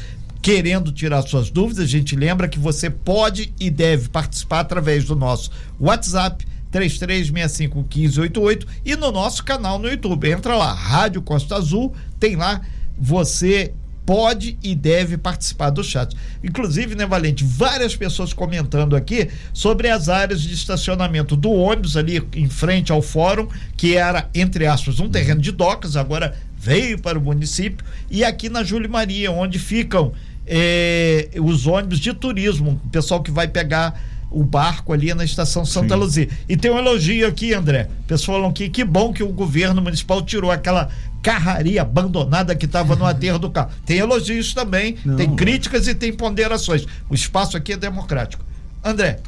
[0.41, 1.83] querendo tirar suas dúvidas.
[1.85, 8.95] A gente lembra que você pode e deve participar através do nosso WhatsApp 33651588 e
[8.95, 10.29] no nosso canal no YouTube.
[10.29, 12.61] Entra lá, Rádio Costa Azul, tem lá
[12.97, 13.73] você
[14.09, 16.17] pode e deve participar do chat.
[16.43, 22.19] Inclusive, né, Valente, várias pessoas comentando aqui sobre as áreas de estacionamento do ônibus ali
[22.33, 27.19] em frente ao fórum, que era, entre aspas, um terreno de docas, agora veio para
[27.19, 30.11] o município, e aqui na Júlia Maria, onde ficam
[30.47, 33.93] eh, os ônibus de turismo, o pessoal que vai pegar
[34.31, 35.99] o barco ali na estação Santa Sim.
[35.99, 36.29] Luzia.
[36.47, 37.89] E tem um elogio aqui, André.
[38.07, 40.89] Pessoal falam que que bom que o governo municipal tirou aquela
[41.21, 43.69] carraria abandonada que estava no aterro do carro.
[43.85, 45.15] Tem elogios também, Não.
[45.15, 46.85] tem críticas e tem ponderações.
[47.09, 48.43] O espaço aqui é democrático.
[48.83, 49.19] André.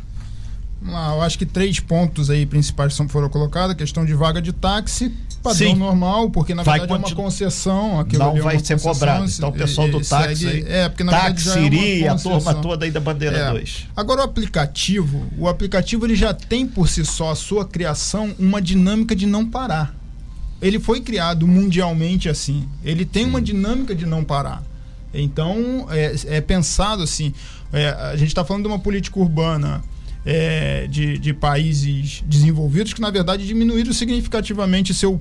[0.87, 4.51] Ah, eu acho que três pontos aí principais foram colocados: a questão de vaga de
[4.51, 5.75] táxi, padrão Sim.
[5.75, 8.03] normal, porque na vai verdade é uma concessão.
[8.13, 9.25] Não é vai ser cobrado.
[9.29, 10.37] Então o pessoal do táxi.
[10.37, 13.87] Segue, é, porque na táxi, verdade é a turma toda aí da bandeira 2.
[13.87, 13.91] É.
[13.95, 18.59] Agora o aplicativo, o aplicativo ele já tem por si só a sua criação uma
[18.59, 20.00] dinâmica de não parar.
[20.61, 22.67] Ele foi criado mundialmente assim.
[22.83, 24.63] Ele tem uma dinâmica de não parar.
[25.13, 27.33] Então é, é pensado assim.
[27.73, 29.83] É, a gente está falando de uma política urbana
[30.25, 35.19] é, de, de países desenvolvidos que, na verdade, diminuíram significativamente seu,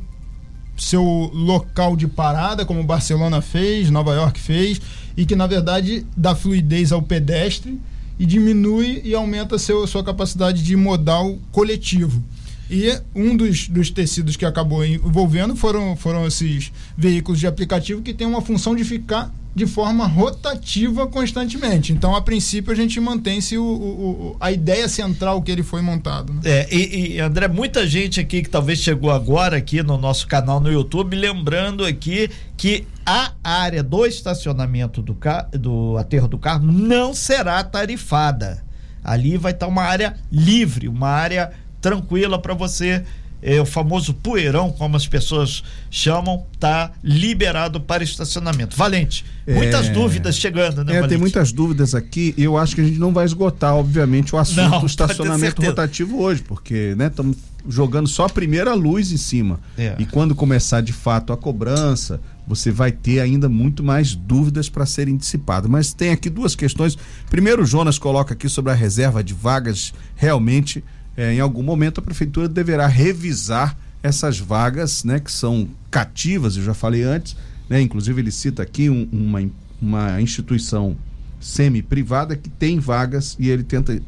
[0.76, 4.81] seu local de parada, como Barcelona fez, Nova York fez,
[5.16, 7.81] e que, na verdade, dá fluidez ao pedestre
[8.18, 12.22] e diminui e aumenta seu, sua capacidade de modal coletivo.
[12.71, 18.15] E um dos, dos tecidos que acabou envolvendo foram, foram esses veículos de aplicativo que
[18.15, 21.93] tem uma função de ficar de forma rotativa constantemente.
[21.93, 26.33] Então, a princípio, a gente mantém-se o, o, a ideia central que ele foi montado.
[26.33, 26.41] Né?
[26.45, 30.61] É, e, e, André, muita gente aqui que talvez chegou agora aqui no nosso canal
[30.61, 35.17] no YouTube, lembrando aqui que a área do estacionamento do,
[35.59, 38.63] do aterro do carro não será tarifada.
[39.03, 43.05] Ali vai estar uma área livre, uma área tranquila para você
[43.43, 48.77] é, o famoso poeirão, como as pessoas chamam, tá liberado para estacionamento.
[48.77, 49.93] Valente, muitas é...
[49.93, 51.09] dúvidas chegando, né, é, Valente?
[51.09, 52.35] Tem muitas dúvidas aqui.
[52.37, 56.21] Eu acho que a gente não vai esgotar, obviamente, o assunto não, do estacionamento rotativo
[56.21, 59.59] hoje, porque estamos né, jogando só a primeira luz em cima.
[59.77, 59.95] É.
[59.99, 64.85] E quando começar de fato a cobrança, você vai ter ainda muito mais dúvidas para
[64.85, 65.71] serem dissipadas.
[65.71, 66.99] Mas tem aqui duas questões.
[67.31, 69.95] Primeiro, o Jonas coloca aqui sobre a reserva de vagas.
[70.16, 70.85] Realmente
[71.16, 76.62] é, em algum momento a prefeitura deverá revisar essas vagas, né, que são cativas, eu
[76.62, 77.37] já falei antes,
[77.68, 79.42] né, inclusive ele cita aqui um, uma,
[79.81, 80.96] uma instituição
[81.40, 84.01] semi-privada que tem vagas e ele tenta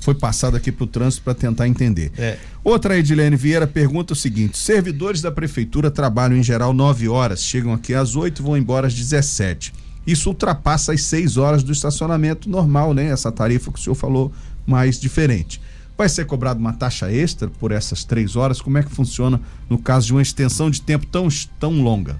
[0.00, 2.12] foi passado aqui para o trânsito para tentar entender.
[2.16, 2.38] É.
[2.62, 7.72] Outra Edilene Vieira pergunta o seguinte: servidores da prefeitura trabalham em geral nove horas, chegam
[7.72, 9.72] aqui às oito, vão embora às 17.
[10.06, 13.06] Isso ultrapassa as seis horas do estacionamento normal, né?
[13.08, 14.32] Essa tarifa que o senhor falou
[14.66, 15.60] mais diferente.
[15.98, 18.62] Vai ser cobrada uma taxa extra por essas três horas?
[18.62, 21.26] Como é que funciona no caso de uma extensão de tempo tão,
[21.58, 22.16] tão longa?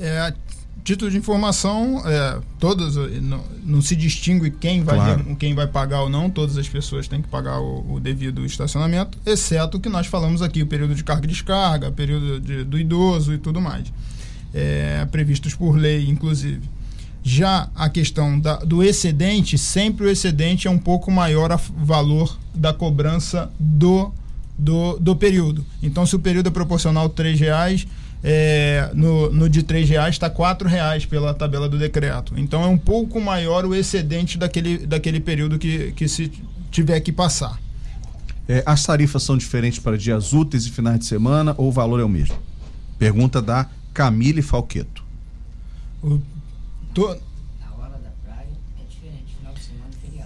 [0.00, 0.32] É,
[0.82, 5.36] título de informação, é, todas não, não, se distingue quem vai, claro.
[5.36, 9.18] quem vai pagar ou não, todas as pessoas têm que pagar o, o, devido estacionamento,
[9.26, 12.78] exceto o que nós falamos aqui, o período de carga e descarga, período de, do
[12.78, 13.92] idoso e tudo mais.
[14.54, 16.62] É, previstos por lei, inclusive.
[17.26, 22.38] Já a questão da, do excedente, sempre o excedente é um pouco maior a valor
[22.54, 24.12] da cobrança do,
[24.58, 25.64] do, do período.
[25.82, 27.86] Então, se o período é proporcional R$ reais,
[28.22, 32.34] é, no, no de R$ reais está R$ reais pela tabela do decreto.
[32.36, 36.30] Então, é um pouco maior o excedente daquele, daquele período que, que se
[36.70, 37.58] tiver que passar.
[38.46, 42.00] É, as tarifas são diferentes para dias úteis e finais de semana ou o valor
[42.00, 42.36] é o mesmo?
[42.98, 45.02] Pergunta da Camille Falqueto.
[46.02, 46.20] O,
[46.94, 47.16] to,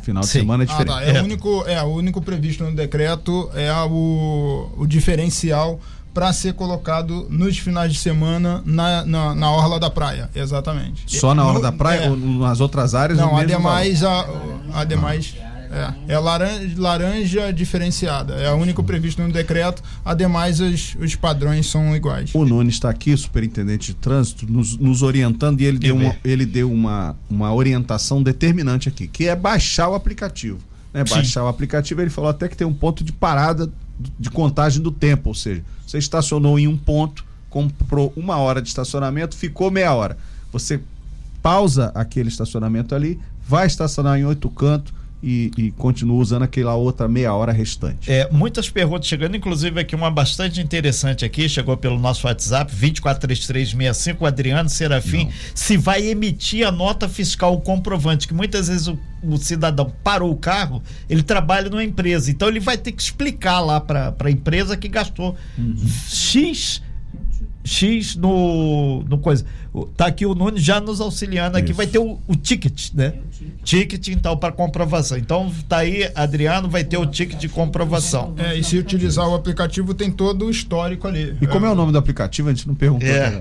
[0.02, 0.38] Final de Sim.
[0.38, 0.90] semana é diferente.
[0.90, 1.04] Ah, tá.
[1.04, 1.20] é, é.
[1.20, 5.78] O único, é, o único previsto no decreto é o, o diferencial
[6.14, 11.04] para ser colocado nos finais de semana na, na, na, orla da praia, exatamente.
[11.18, 13.18] Só na orla no, da praia é, ou nas outras áreas?
[13.18, 14.26] Não, ademais, a,
[14.72, 15.34] ademais
[15.70, 18.34] é, é laranja, laranja diferenciada.
[18.34, 19.82] É o único previsto no decreto.
[20.04, 22.30] Ademais, os, os padrões são iguais.
[22.34, 26.46] O Nunes está aqui, superintendente de trânsito, nos, nos orientando e ele deu, uma, ele
[26.46, 30.58] deu uma, uma orientação determinante aqui, que é baixar o aplicativo.
[30.92, 31.04] Né?
[31.04, 33.70] Baixar o aplicativo, ele falou até que tem um ponto de parada
[34.18, 38.68] de contagem do tempo, ou seja, você estacionou em um ponto, comprou uma hora de
[38.68, 40.16] estacionamento, ficou meia hora.
[40.52, 40.80] Você
[41.42, 44.92] pausa aquele estacionamento ali, vai estacionar em oito cantos,
[45.22, 48.10] e, e continua usando aquela outra meia hora restante.
[48.10, 54.22] É, muitas perguntas chegando, inclusive aqui uma bastante interessante aqui, chegou pelo nosso WhatsApp, 243365,
[54.22, 55.32] o Adriano Serafim, Não.
[55.54, 60.36] se vai emitir a nota fiscal comprovante, que muitas vezes o, o, cidadão parou o
[60.36, 64.76] carro, ele trabalha numa empresa, então ele vai ter que explicar lá para a empresa
[64.76, 65.76] que gastou uhum.
[66.08, 66.82] X
[67.68, 69.44] X no, no coisa.
[69.96, 71.70] Tá aqui o Nunes já nos auxiliando aqui.
[71.70, 71.76] Isso.
[71.76, 73.14] Vai ter o, o ticket, né?
[73.62, 75.18] Ticket, então, para comprovação.
[75.18, 78.34] Então, tá aí, Adriano, vai ter o ticket de comprovação.
[78.38, 81.36] É, e se utilizar o aplicativo, tem todo o histórico ali.
[81.40, 82.48] E como é, o nome do aplicativo?
[82.48, 83.08] A gente não perguntou.
[83.08, 83.40] É.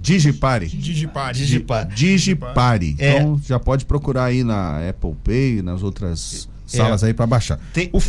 [0.00, 0.68] Digipare.
[0.68, 1.36] Digipare.
[1.36, 1.94] Digipare.
[1.94, 2.96] Digipare.
[2.98, 3.18] É.
[3.18, 6.76] Então já pode procurar aí na Apple Pay, nas outras é.
[6.76, 7.60] salas aí para baixar.
[7.72, 8.00] Tem, o,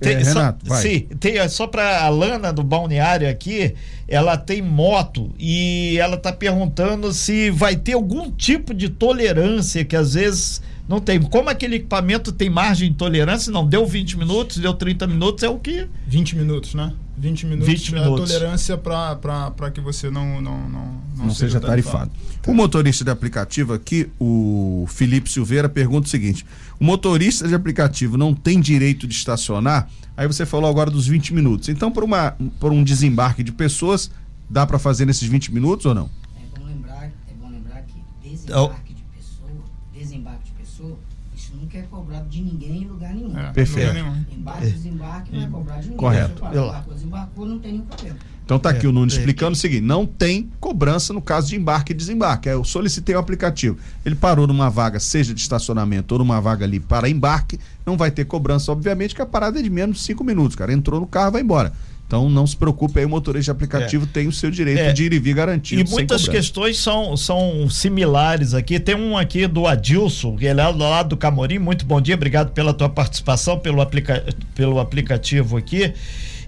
[0.00, 3.74] tem, é, Renato, só, sim, tem só para a Lana do balneário aqui,
[4.08, 9.96] ela tem moto e ela tá perguntando se vai ter algum tipo de tolerância que
[9.96, 11.20] às vezes não tem.
[11.20, 15.48] Como aquele equipamento tem margem de tolerância, não deu 20 minutos, deu 30 minutos, é
[15.48, 16.92] o que 20 minutos, né?
[17.16, 18.30] 20 minutos, 20 minutos.
[18.30, 22.10] é a tolerância para que você não não, não, não, não seja, seja tarifado.
[22.10, 22.50] tarifado.
[22.50, 26.44] O motorista de aplicativo aqui, o Felipe Silveira, pergunta o seguinte:
[26.80, 29.88] o motorista de aplicativo não tem direito de estacionar?
[30.16, 31.68] Aí você falou agora dos 20 minutos.
[31.68, 34.10] Então, por, uma, por um desembarque de pessoas,
[34.48, 36.10] dá para fazer nesses 20 minutos ou não?
[36.36, 38.91] É bom lembrar, é bom lembrar que desembarque
[41.72, 43.38] nunca é cobrado de ninguém em lugar nenhum.
[43.38, 43.96] É, Perfeito.
[44.30, 45.98] Embarque, desembarque não é cobrado de ninguém.
[45.98, 46.42] Correto.
[46.42, 48.18] Você desembarcou, não tem nenhum problema.
[48.44, 49.54] Então tá aqui é, o Nuno é, explicando é.
[49.54, 52.48] o seguinte: não tem cobrança no caso de embarque e desembarque.
[52.48, 53.78] Eu solicitei o aplicativo.
[54.04, 58.10] Ele parou numa vaga, seja de estacionamento ou numa vaga ali para embarque, não vai
[58.10, 60.56] ter cobrança, obviamente, que a parada é de menos de cinco minutos.
[60.56, 61.72] Cara, entrou no carro, vai embora.
[62.12, 64.08] Então não se preocupe aí, o motorista de aplicativo é.
[64.12, 64.92] tem o seu direito é.
[64.92, 65.80] de ir e vir garantido.
[65.80, 68.78] E muitas questões são, são similares aqui.
[68.78, 71.58] Tem um aqui do Adilson, que ele é do lado do Camorim.
[71.58, 75.94] Muito bom dia, obrigado pela tua participação, pelo, aplica pelo aplicativo aqui.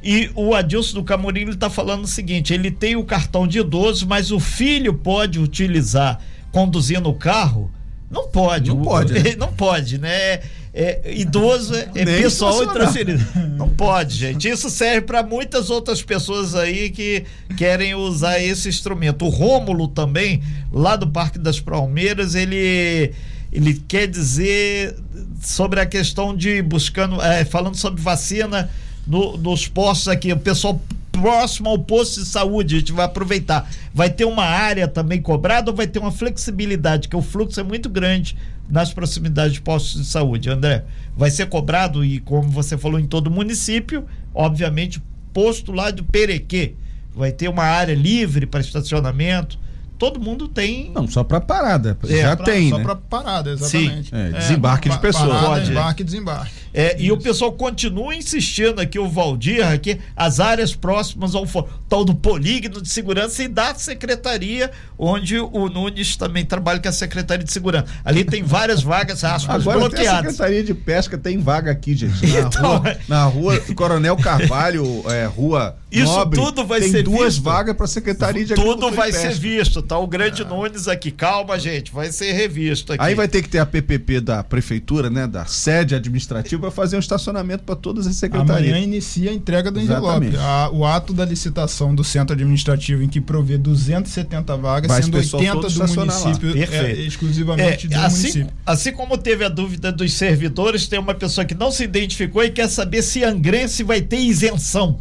[0.02, 4.06] E o Adilson do Camorim está falando o seguinte: ele tem o cartão de idoso,
[4.06, 6.20] mas o filho pode utilizar
[6.52, 7.70] conduzindo o carro?
[8.10, 8.68] Não pode.
[8.68, 9.14] Não pode.
[9.14, 9.34] Né?
[9.40, 10.40] Não pode, né?
[10.76, 13.24] É, idoso é, é pessoal e transferido.
[13.56, 14.48] Não pode, gente.
[14.48, 17.24] Isso serve para muitas outras pessoas aí que
[17.56, 19.24] querem usar esse instrumento.
[19.24, 23.12] O Rômulo também, lá do Parque das Palmeiras, ele
[23.52, 24.96] ele quer dizer
[25.40, 28.68] sobre a questão de buscando, é, falando sobre vacina
[29.06, 30.80] no, nos postos aqui, o pessoal
[31.24, 33.66] próximo ao posto de saúde, a gente vai aproveitar.
[33.94, 37.62] Vai ter uma área também cobrada ou vai ter uma flexibilidade, que o fluxo é
[37.62, 38.36] muito grande
[38.68, 40.84] nas proximidades de postos de saúde, André?
[41.16, 44.04] Vai ser cobrado e, como você falou, em todo município,
[44.34, 45.02] obviamente,
[45.32, 46.74] posto lá do Perequê.
[47.14, 49.58] Vai ter uma área livre para estacionamento
[49.98, 50.90] todo mundo tem.
[50.94, 51.96] Não, só para parada.
[52.08, 52.70] É, já pra, tem.
[52.70, 52.84] Só né?
[52.84, 54.10] para parada, exatamente.
[54.10, 54.16] Sim.
[54.16, 55.28] É, desembarque é, de pessoas.
[55.28, 55.70] Parada, Pode.
[55.70, 56.64] Embarque e desembarque.
[56.74, 61.46] É, e o pessoal continua insistindo aqui, o Valdir, aqui, as áreas próximas ao
[61.88, 66.92] tal do polígono de segurança e da secretaria, onde o Nunes também trabalha com a
[66.92, 67.86] Secretaria de Segurança.
[68.04, 70.12] Ali tem várias vagas, aspas, Agora bloqueadas.
[70.12, 72.26] a Secretaria de Pesca tem vaga aqui, gente.
[72.26, 72.98] Na, então, rua, é.
[73.06, 77.44] na rua Coronel Carvalho, é, rua Isso Nobre, tudo vai tem ser duas visto.
[77.44, 79.96] vagas para a Secretaria de Tudo vai ser visto, tá?
[79.96, 80.44] O grande ah.
[80.44, 81.12] Nunes aqui.
[81.12, 83.02] Calma, gente, vai ser revisto aqui.
[83.02, 86.96] Aí vai ter que ter a PPP da prefeitura, né, da sede administrativa para fazer
[86.96, 88.72] um estacionamento para todas as secretarias.
[88.72, 90.36] Amanhã inicia a entrega do envelope.
[90.36, 95.16] A, o ato da licitação do centro administrativo em que provê 270 vagas, vai sendo
[95.16, 98.52] 80 do município, é, exclusivamente é, do assim, município.
[98.66, 102.50] Assim como teve a dúvida dos servidores, tem uma pessoa que não se identificou e
[102.50, 104.98] quer saber se Angrense vai ter isenção.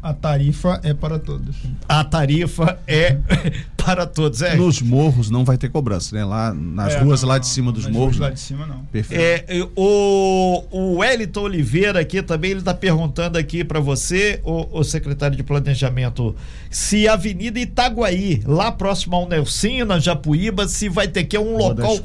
[0.00, 1.56] A tarifa é para todos.
[1.88, 3.18] A tarifa é
[3.76, 4.42] para todos.
[4.42, 4.54] É.
[4.54, 6.24] Nos morros não vai ter cobrança, né?
[6.24, 8.16] Lá nas é, ruas não, lá de cima dos morros.
[8.18, 8.84] Lá de cima não.
[8.84, 9.20] Perfeito.
[9.20, 9.44] É,
[9.74, 15.36] o, o Wellington Oliveira aqui também ele está perguntando aqui para você, o, o, secretário
[15.36, 16.36] de planejamento,
[16.70, 21.40] se a Avenida Itaguaí, lá próximo ao Nelsinho, na Japuíba, se vai ter que é
[21.40, 21.96] um local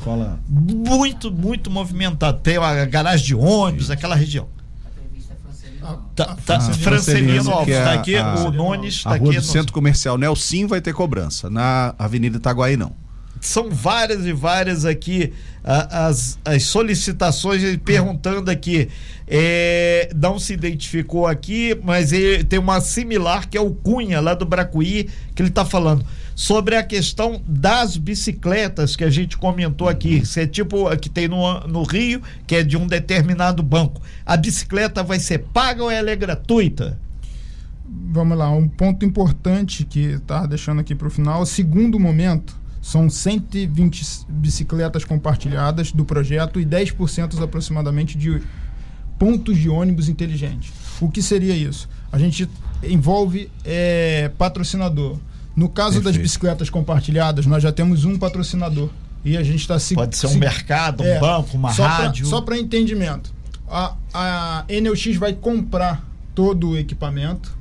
[0.50, 2.40] muito muito movimentado.
[2.40, 4.48] Tem a garagem de ônibus, aquela região.
[6.16, 9.38] Tá, tá, ah, Francelino Alves, está aqui, a, o Nunes está aqui.
[9.38, 12.94] O Centro Comercial Nelson vai ter cobrança, na Avenida Itaguaí não.
[13.42, 18.88] São várias e várias aqui as, as solicitações perguntando aqui.
[19.28, 24.34] É, não se identificou aqui, mas ele tem uma similar que é o Cunha, lá
[24.34, 26.06] do Bracuí, que ele está falando
[26.36, 30.26] sobre a questão das bicicletas que a gente comentou aqui.
[30.26, 34.02] Se é tipo a que tem no, no Rio, que é de um determinado banco.
[34.26, 37.00] A bicicleta vai ser paga ou ela é gratuita?
[37.86, 41.46] Vamos lá, um ponto importante que está deixando aqui para o final.
[41.46, 48.42] Segundo momento, são 120 bicicletas compartilhadas do projeto e 10% aproximadamente de
[49.18, 50.74] pontos de ônibus inteligentes.
[51.00, 51.88] O que seria isso?
[52.12, 52.50] A gente
[52.84, 55.18] envolve é, patrocinador.
[55.56, 56.16] No caso Perfeito.
[56.16, 58.90] das bicicletas compartilhadas, nós já temos um patrocinador.
[59.26, 61.86] E a gente está se Pode ser um se, mercado, um é, banco, uma só
[61.86, 62.28] rádio.
[62.28, 63.34] Pra, só para entendimento.
[63.70, 67.56] A, a NLX vai comprar todo o equipamento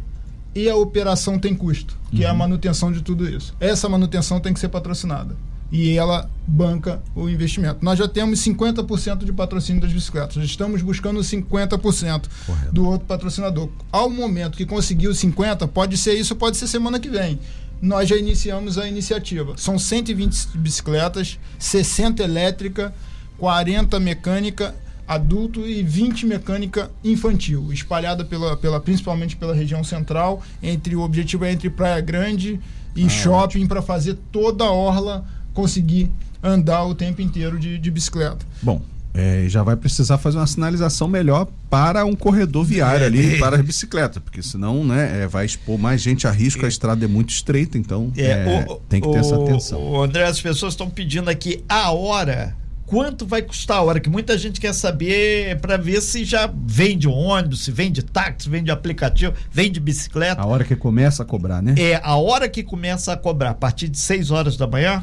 [0.55, 2.23] e a operação tem custo, que uhum.
[2.23, 2.39] é a uhum.
[2.39, 3.55] manutenção de tudo isso.
[3.61, 5.37] Essa manutenção tem que ser patrocinada.
[5.71, 7.79] E ela banca o investimento.
[7.83, 10.35] Nós já temos 50% de patrocínio das bicicletas.
[10.35, 12.73] Já estamos buscando 50% Correto.
[12.73, 13.71] do outro patrocinador.
[13.91, 17.39] Ao momento que conseguiu 50%, pode ser isso, pode ser semana que vem
[17.83, 19.55] nós já iniciamos a iniciativa.
[19.57, 22.95] São 120 bicicletas, 60 elétrica,
[23.39, 24.73] 40 mecânica
[25.07, 30.41] adulto e 20 mecânica infantil, espalhada pela, pela, principalmente pela região central.
[30.63, 32.61] Entre o objetivo é entre Praia Grande
[32.95, 36.09] e ah, shopping para fazer toda a orla conseguir
[36.41, 38.47] andar o tempo inteiro de, de bicicleta.
[38.63, 38.81] Bom,
[39.15, 43.39] é, já vai precisar fazer uma sinalização melhor para um corredor viário ali, é.
[43.39, 47.05] para a bicicleta, porque senão né, é, vai expor mais gente a risco, a estrada
[47.05, 49.81] é muito estreita, então é, é, o, tem que ter o, essa atenção.
[49.81, 52.57] O André, as pessoas estão pedindo aqui a hora
[52.93, 57.09] quanto vai custar a hora, que muita gente quer saber para ver se já vende
[57.09, 60.43] ônibus, se vende táxi, vende aplicativo, vende bicicleta.
[60.43, 61.75] A hora que começa a cobrar, né?
[61.79, 65.03] É, a hora que começa a cobrar, a partir de 6 horas da manhã,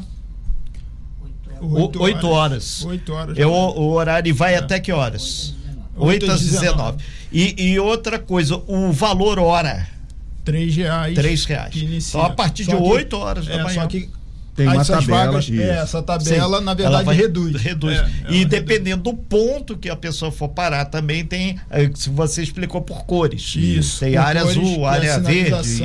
[1.60, 2.84] Oito horas.
[2.84, 3.38] Oito horas.
[3.38, 4.58] É o, o horário vai é.
[4.58, 5.54] até que horas?
[5.96, 6.98] 8 às 19.
[7.32, 9.86] E, e outra coisa, o valor hora.
[10.44, 11.14] Três reais.
[11.14, 11.74] Três reais.
[11.76, 13.82] Então, a partir de oito horas da é, manhã.
[13.82, 14.08] Só que
[14.60, 15.32] tem uma tabela.
[15.32, 17.60] Vagas, é, essa tabela, Sim, na verdade, reduz.
[17.60, 17.98] Reduz.
[17.98, 19.16] É, e dependendo reduz.
[19.16, 21.58] do ponto que a pessoa for parar, também tem.
[21.70, 23.54] É, se você explicou por cores.
[23.56, 24.00] Isso.
[24.00, 25.54] Tem área cores, azul, área verde.
[25.54, 25.84] Assim,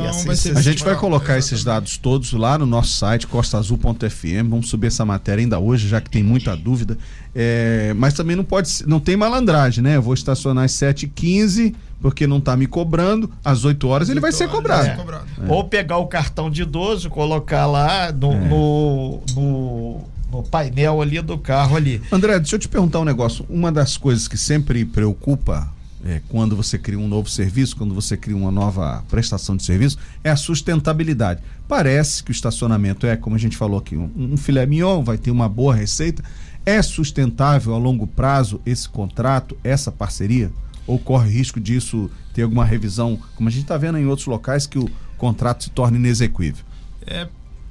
[0.51, 4.49] a gente vai colocar esses dados todos lá no nosso site, costaazul.fm.
[4.49, 6.97] Vamos subir essa matéria ainda hoje, já que tem muita dúvida.
[7.33, 9.97] É, mas também não pode não tem malandragem, né?
[9.97, 11.73] Eu vou estacionar às 7h15
[12.05, 14.85] porque não está me cobrando, às 8 horas ele vai ser cobrado.
[14.85, 14.91] É.
[14.91, 15.51] É.
[15.51, 18.47] Ou pegar o cartão de idoso, colocar lá no, é.
[18.47, 20.01] no, no,
[20.31, 21.99] no, painel ali do carro ali.
[22.11, 23.43] André, deixa eu te perguntar um negócio.
[23.49, 25.67] Uma das coisas que sempre preocupa
[26.05, 29.97] é, quando você cria um novo serviço, quando você cria uma nova prestação de serviço,
[30.23, 31.41] é a sustentabilidade.
[31.67, 35.17] Parece que o estacionamento é, como a gente falou aqui, um, um filé mignon, vai
[35.17, 36.23] ter uma boa receita.
[36.63, 40.51] É sustentável a longo prazo esse contrato, essa parceria?
[40.87, 44.67] Ou corre risco disso ter alguma revisão, como a gente está vendo em outros locais,
[44.67, 46.63] que o contrato se torne inexequível?
[47.05, 47.27] É,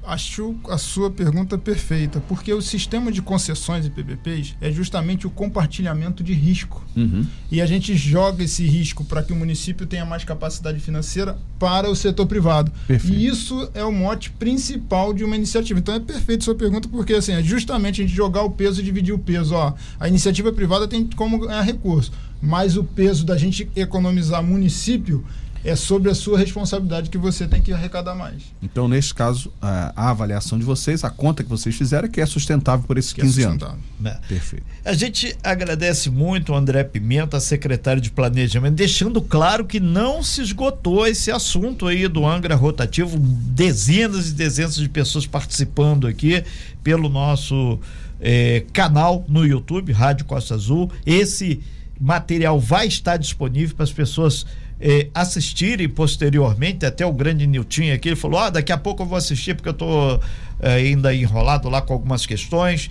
[0.07, 5.29] acho a sua pergunta perfeita, porque o sistema de concessões e PPPs é justamente o
[5.29, 6.83] compartilhamento de risco.
[6.95, 7.25] Uhum.
[7.51, 11.89] E a gente joga esse risco para que o município tenha mais capacidade financeira para
[11.89, 12.71] o setor privado.
[12.87, 13.15] Perfeito.
[13.15, 15.79] E isso é o mote principal de uma iniciativa.
[15.79, 18.81] Então é perfeito a sua pergunta, porque assim, é justamente a gente jogar o peso
[18.81, 19.55] e dividir o peso.
[19.55, 25.25] Ó, a iniciativa privada tem como ganhar recurso mas o peso da gente economizar município
[25.65, 28.43] é sobre a sua responsabilidade que você tem que arrecadar mais.
[28.61, 32.21] Então, neste caso, a, a avaliação de vocês, a conta que vocês fizeram é que
[32.21, 33.67] é sustentável por esses que 15 é anos.
[34.05, 34.17] É.
[34.29, 34.63] Perfeito.
[34.85, 40.41] A gente agradece muito o André Pimenta, secretário de Planejamento, deixando claro que não se
[40.41, 46.43] esgotou esse assunto aí do Angra Rotativo, dezenas e dezenas de pessoas participando aqui
[46.83, 47.79] pelo nosso
[48.21, 50.91] eh, canal no YouTube, Rádio Costa Azul.
[51.03, 51.59] Esse
[51.99, 54.45] material vai estar disponível para as pessoas
[54.79, 56.85] eh, assistirem posteriormente.
[56.85, 59.69] Até o grande Nilton aqui ele falou: ah, daqui a pouco eu vou assistir porque
[59.69, 60.19] eu estou
[60.59, 62.89] eh, ainda enrolado lá com algumas questões.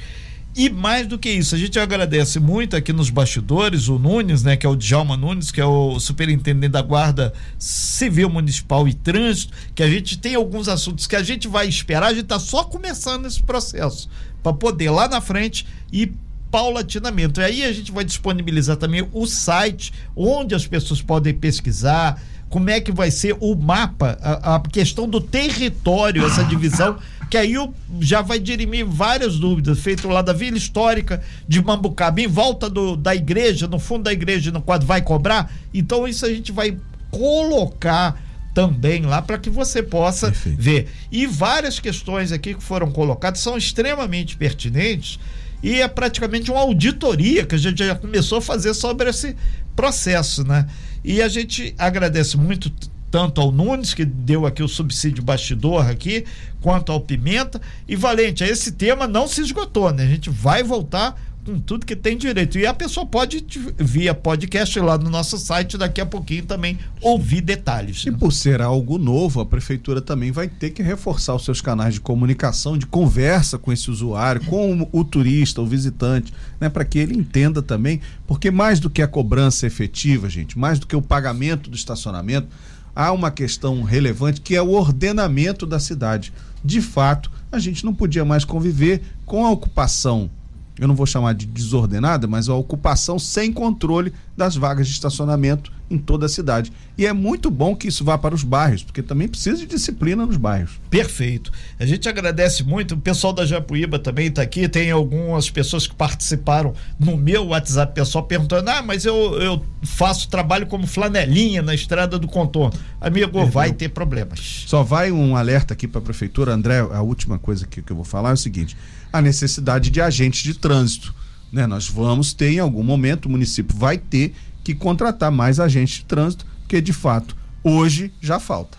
[0.57, 4.57] E mais do que isso, a gente agradece muito aqui nos bastidores o Nunes, né,
[4.57, 9.53] que é o Djalma Nunes, que é o superintendente da Guarda Civil Municipal e Trânsito,
[9.75, 12.63] que a gente tem alguns assuntos que a gente vai esperar, a gente está só
[12.63, 14.09] começando esse processo,
[14.45, 16.13] para poder lá na frente ir
[16.55, 17.41] paulatinamente.
[17.41, 22.71] E aí a gente vai disponibilizar também o site onde as pessoas podem pesquisar, como
[22.71, 26.97] é que vai ser o mapa, a, a questão do território, essa divisão
[27.29, 27.55] que aí
[27.99, 32.95] já vai dirimir várias dúvidas, feito lá da Vila Histórica de Mambucaba, em volta do,
[32.95, 35.53] da igreja, no fundo da igreja, no quadro vai cobrar.
[35.75, 36.79] Então isso a gente vai
[37.11, 38.23] colocar
[38.55, 40.63] também lá para que você possa Perfeito.
[40.63, 40.89] ver.
[41.11, 45.19] E várias questões aqui que foram colocadas são extremamente pertinentes
[45.65, 49.35] e é praticamente uma auditoria que a gente já começou a fazer sobre esse
[49.75, 50.67] processo, né?
[51.03, 52.71] E a gente agradece muito
[53.11, 56.27] tanto ao Nunes, que deu aqui o subsídio bastidor aqui,
[56.61, 57.63] quanto ao Pimenta.
[57.89, 60.03] E Valente, esse tema não se esgotou, né?
[60.03, 62.59] A gente vai voltar com tudo que tem direito.
[62.59, 63.45] E a pessoa pode,
[63.77, 68.05] via podcast lá no nosso site, daqui a pouquinho também ouvir detalhes.
[68.05, 68.17] E né?
[68.19, 72.01] por ser algo novo, a prefeitura também vai ter que reforçar os seus canais de
[72.01, 77.15] comunicação, de conversa com esse usuário, com o turista, o visitante, né, para que ele
[77.15, 81.69] entenda também, porque mais do que a cobrança efetiva, gente, mais do que o pagamento
[81.69, 82.49] do estacionamento,
[82.97, 86.33] há uma questão relevante que é o ordenamento da cidade.
[86.65, 90.31] De fato, a gente não podia mais conviver com a ocupação
[90.79, 95.73] eu não vou chamar de desordenada, mas a ocupação sem controle das vagas de estacionamento
[95.89, 96.73] em toda a cidade.
[96.99, 100.27] E é muito bom que isso vá para os bairros, porque também precisa de disciplina
[100.27, 100.81] nos bairros.
[100.91, 101.53] Perfeito.
[101.79, 102.95] A gente agradece muito.
[102.95, 104.69] O pessoal da Japuíba também está aqui.
[104.69, 110.29] Tem algumas pessoas que participaram no meu WhatsApp pessoal perguntando: ah, mas eu, eu faço
[110.29, 112.79] trabalho como flanelinha na estrada do contorno.
[113.01, 113.51] Amigo, Perdeu.
[113.51, 114.65] vai ter problemas.
[114.67, 116.81] Só vai um alerta aqui para a prefeitura, André.
[116.81, 118.77] A última coisa que, que eu vou falar é o seguinte
[119.15, 121.15] a necessidade de agentes de trânsito.
[121.53, 121.69] Né?
[121.69, 124.35] Nós vamos ter, em algum momento, o município vai ter
[124.65, 128.77] que contratar mais agentes de trânsito, porque de fato hoje já falta.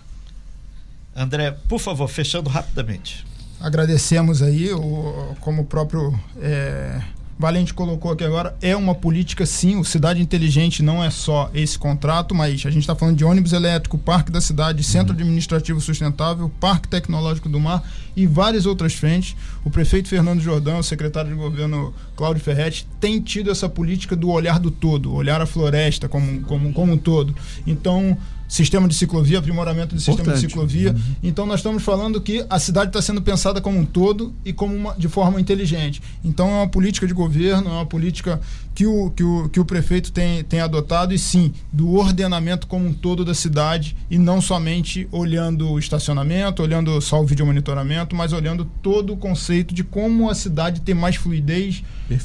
[1.16, 3.26] André, por favor, fechando rapidamente.
[3.62, 7.02] Agradecemos aí, o, como o próprio é,
[7.38, 11.78] Valente colocou aqui agora, é uma política sim, o Cidade Inteligente não é só esse
[11.78, 15.20] contrato, mas a gente está falando de ônibus elétrico, Parque da Cidade, Centro uhum.
[15.20, 17.84] Administrativo Sustentável, Parque Tecnológico do Mar
[18.16, 19.36] e várias outras frentes.
[19.66, 24.30] O prefeito Fernando Jordão, o secretário de governo Cláudio Ferretti, tem tido essa política do
[24.30, 27.36] olhar do todo, olhar a floresta como, como, como um todo.
[27.68, 28.18] Então,
[28.48, 30.18] sistema de ciclovia, aprimoramento do Importante.
[30.18, 30.92] sistema de ciclovia.
[30.92, 31.16] Uhum.
[31.24, 34.76] Então nós estamos falando que a cidade está sendo pensada como um todo e como
[34.76, 36.02] uma, de forma inteligente.
[36.24, 38.40] Então é uma política de governo, é uma política
[38.74, 42.86] que o, que o, que o prefeito tem, tem adotado e sim, do ordenamento como
[42.86, 48.16] um todo da cidade e não somente olhando o estacionamento, olhando só o vídeo monitoramento,
[48.16, 51.84] mas olhando todo o conceito de como a cidade tem mais fluidez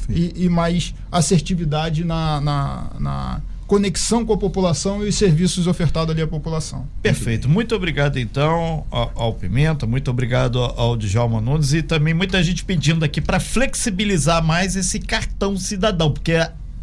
[0.09, 3.41] e, e, mais assertividade na, na, na
[3.71, 6.85] conexão com a população e os serviços ofertados ali à população.
[7.01, 7.47] Perfeito.
[7.47, 12.65] Muito obrigado, então, ao, ao Pimenta, muito obrigado ao Djalma Nunes e também muita gente
[12.65, 16.33] pedindo aqui para flexibilizar mais esse cartão cidadão, porque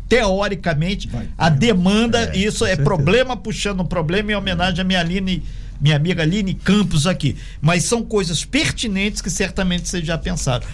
[0.08, 2.88] teoricamente Vai, a demanda, é, isso é certeza.
[2.88, 5.42] problema puxando problema em homenagem à minha Aline
[5.78, 7.36] minha amiga Aline Campos aqui.
[7.60, 10.66] Mas são coisas pertinentes que certamente vocês já pensaram.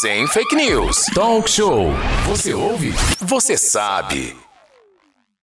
[0.00, 1.04] Sem fake news.
[1.14, 1.92] Talk show.
[2.26, 2.94] Você ouve?
[3.20, 4.45] Você sabe.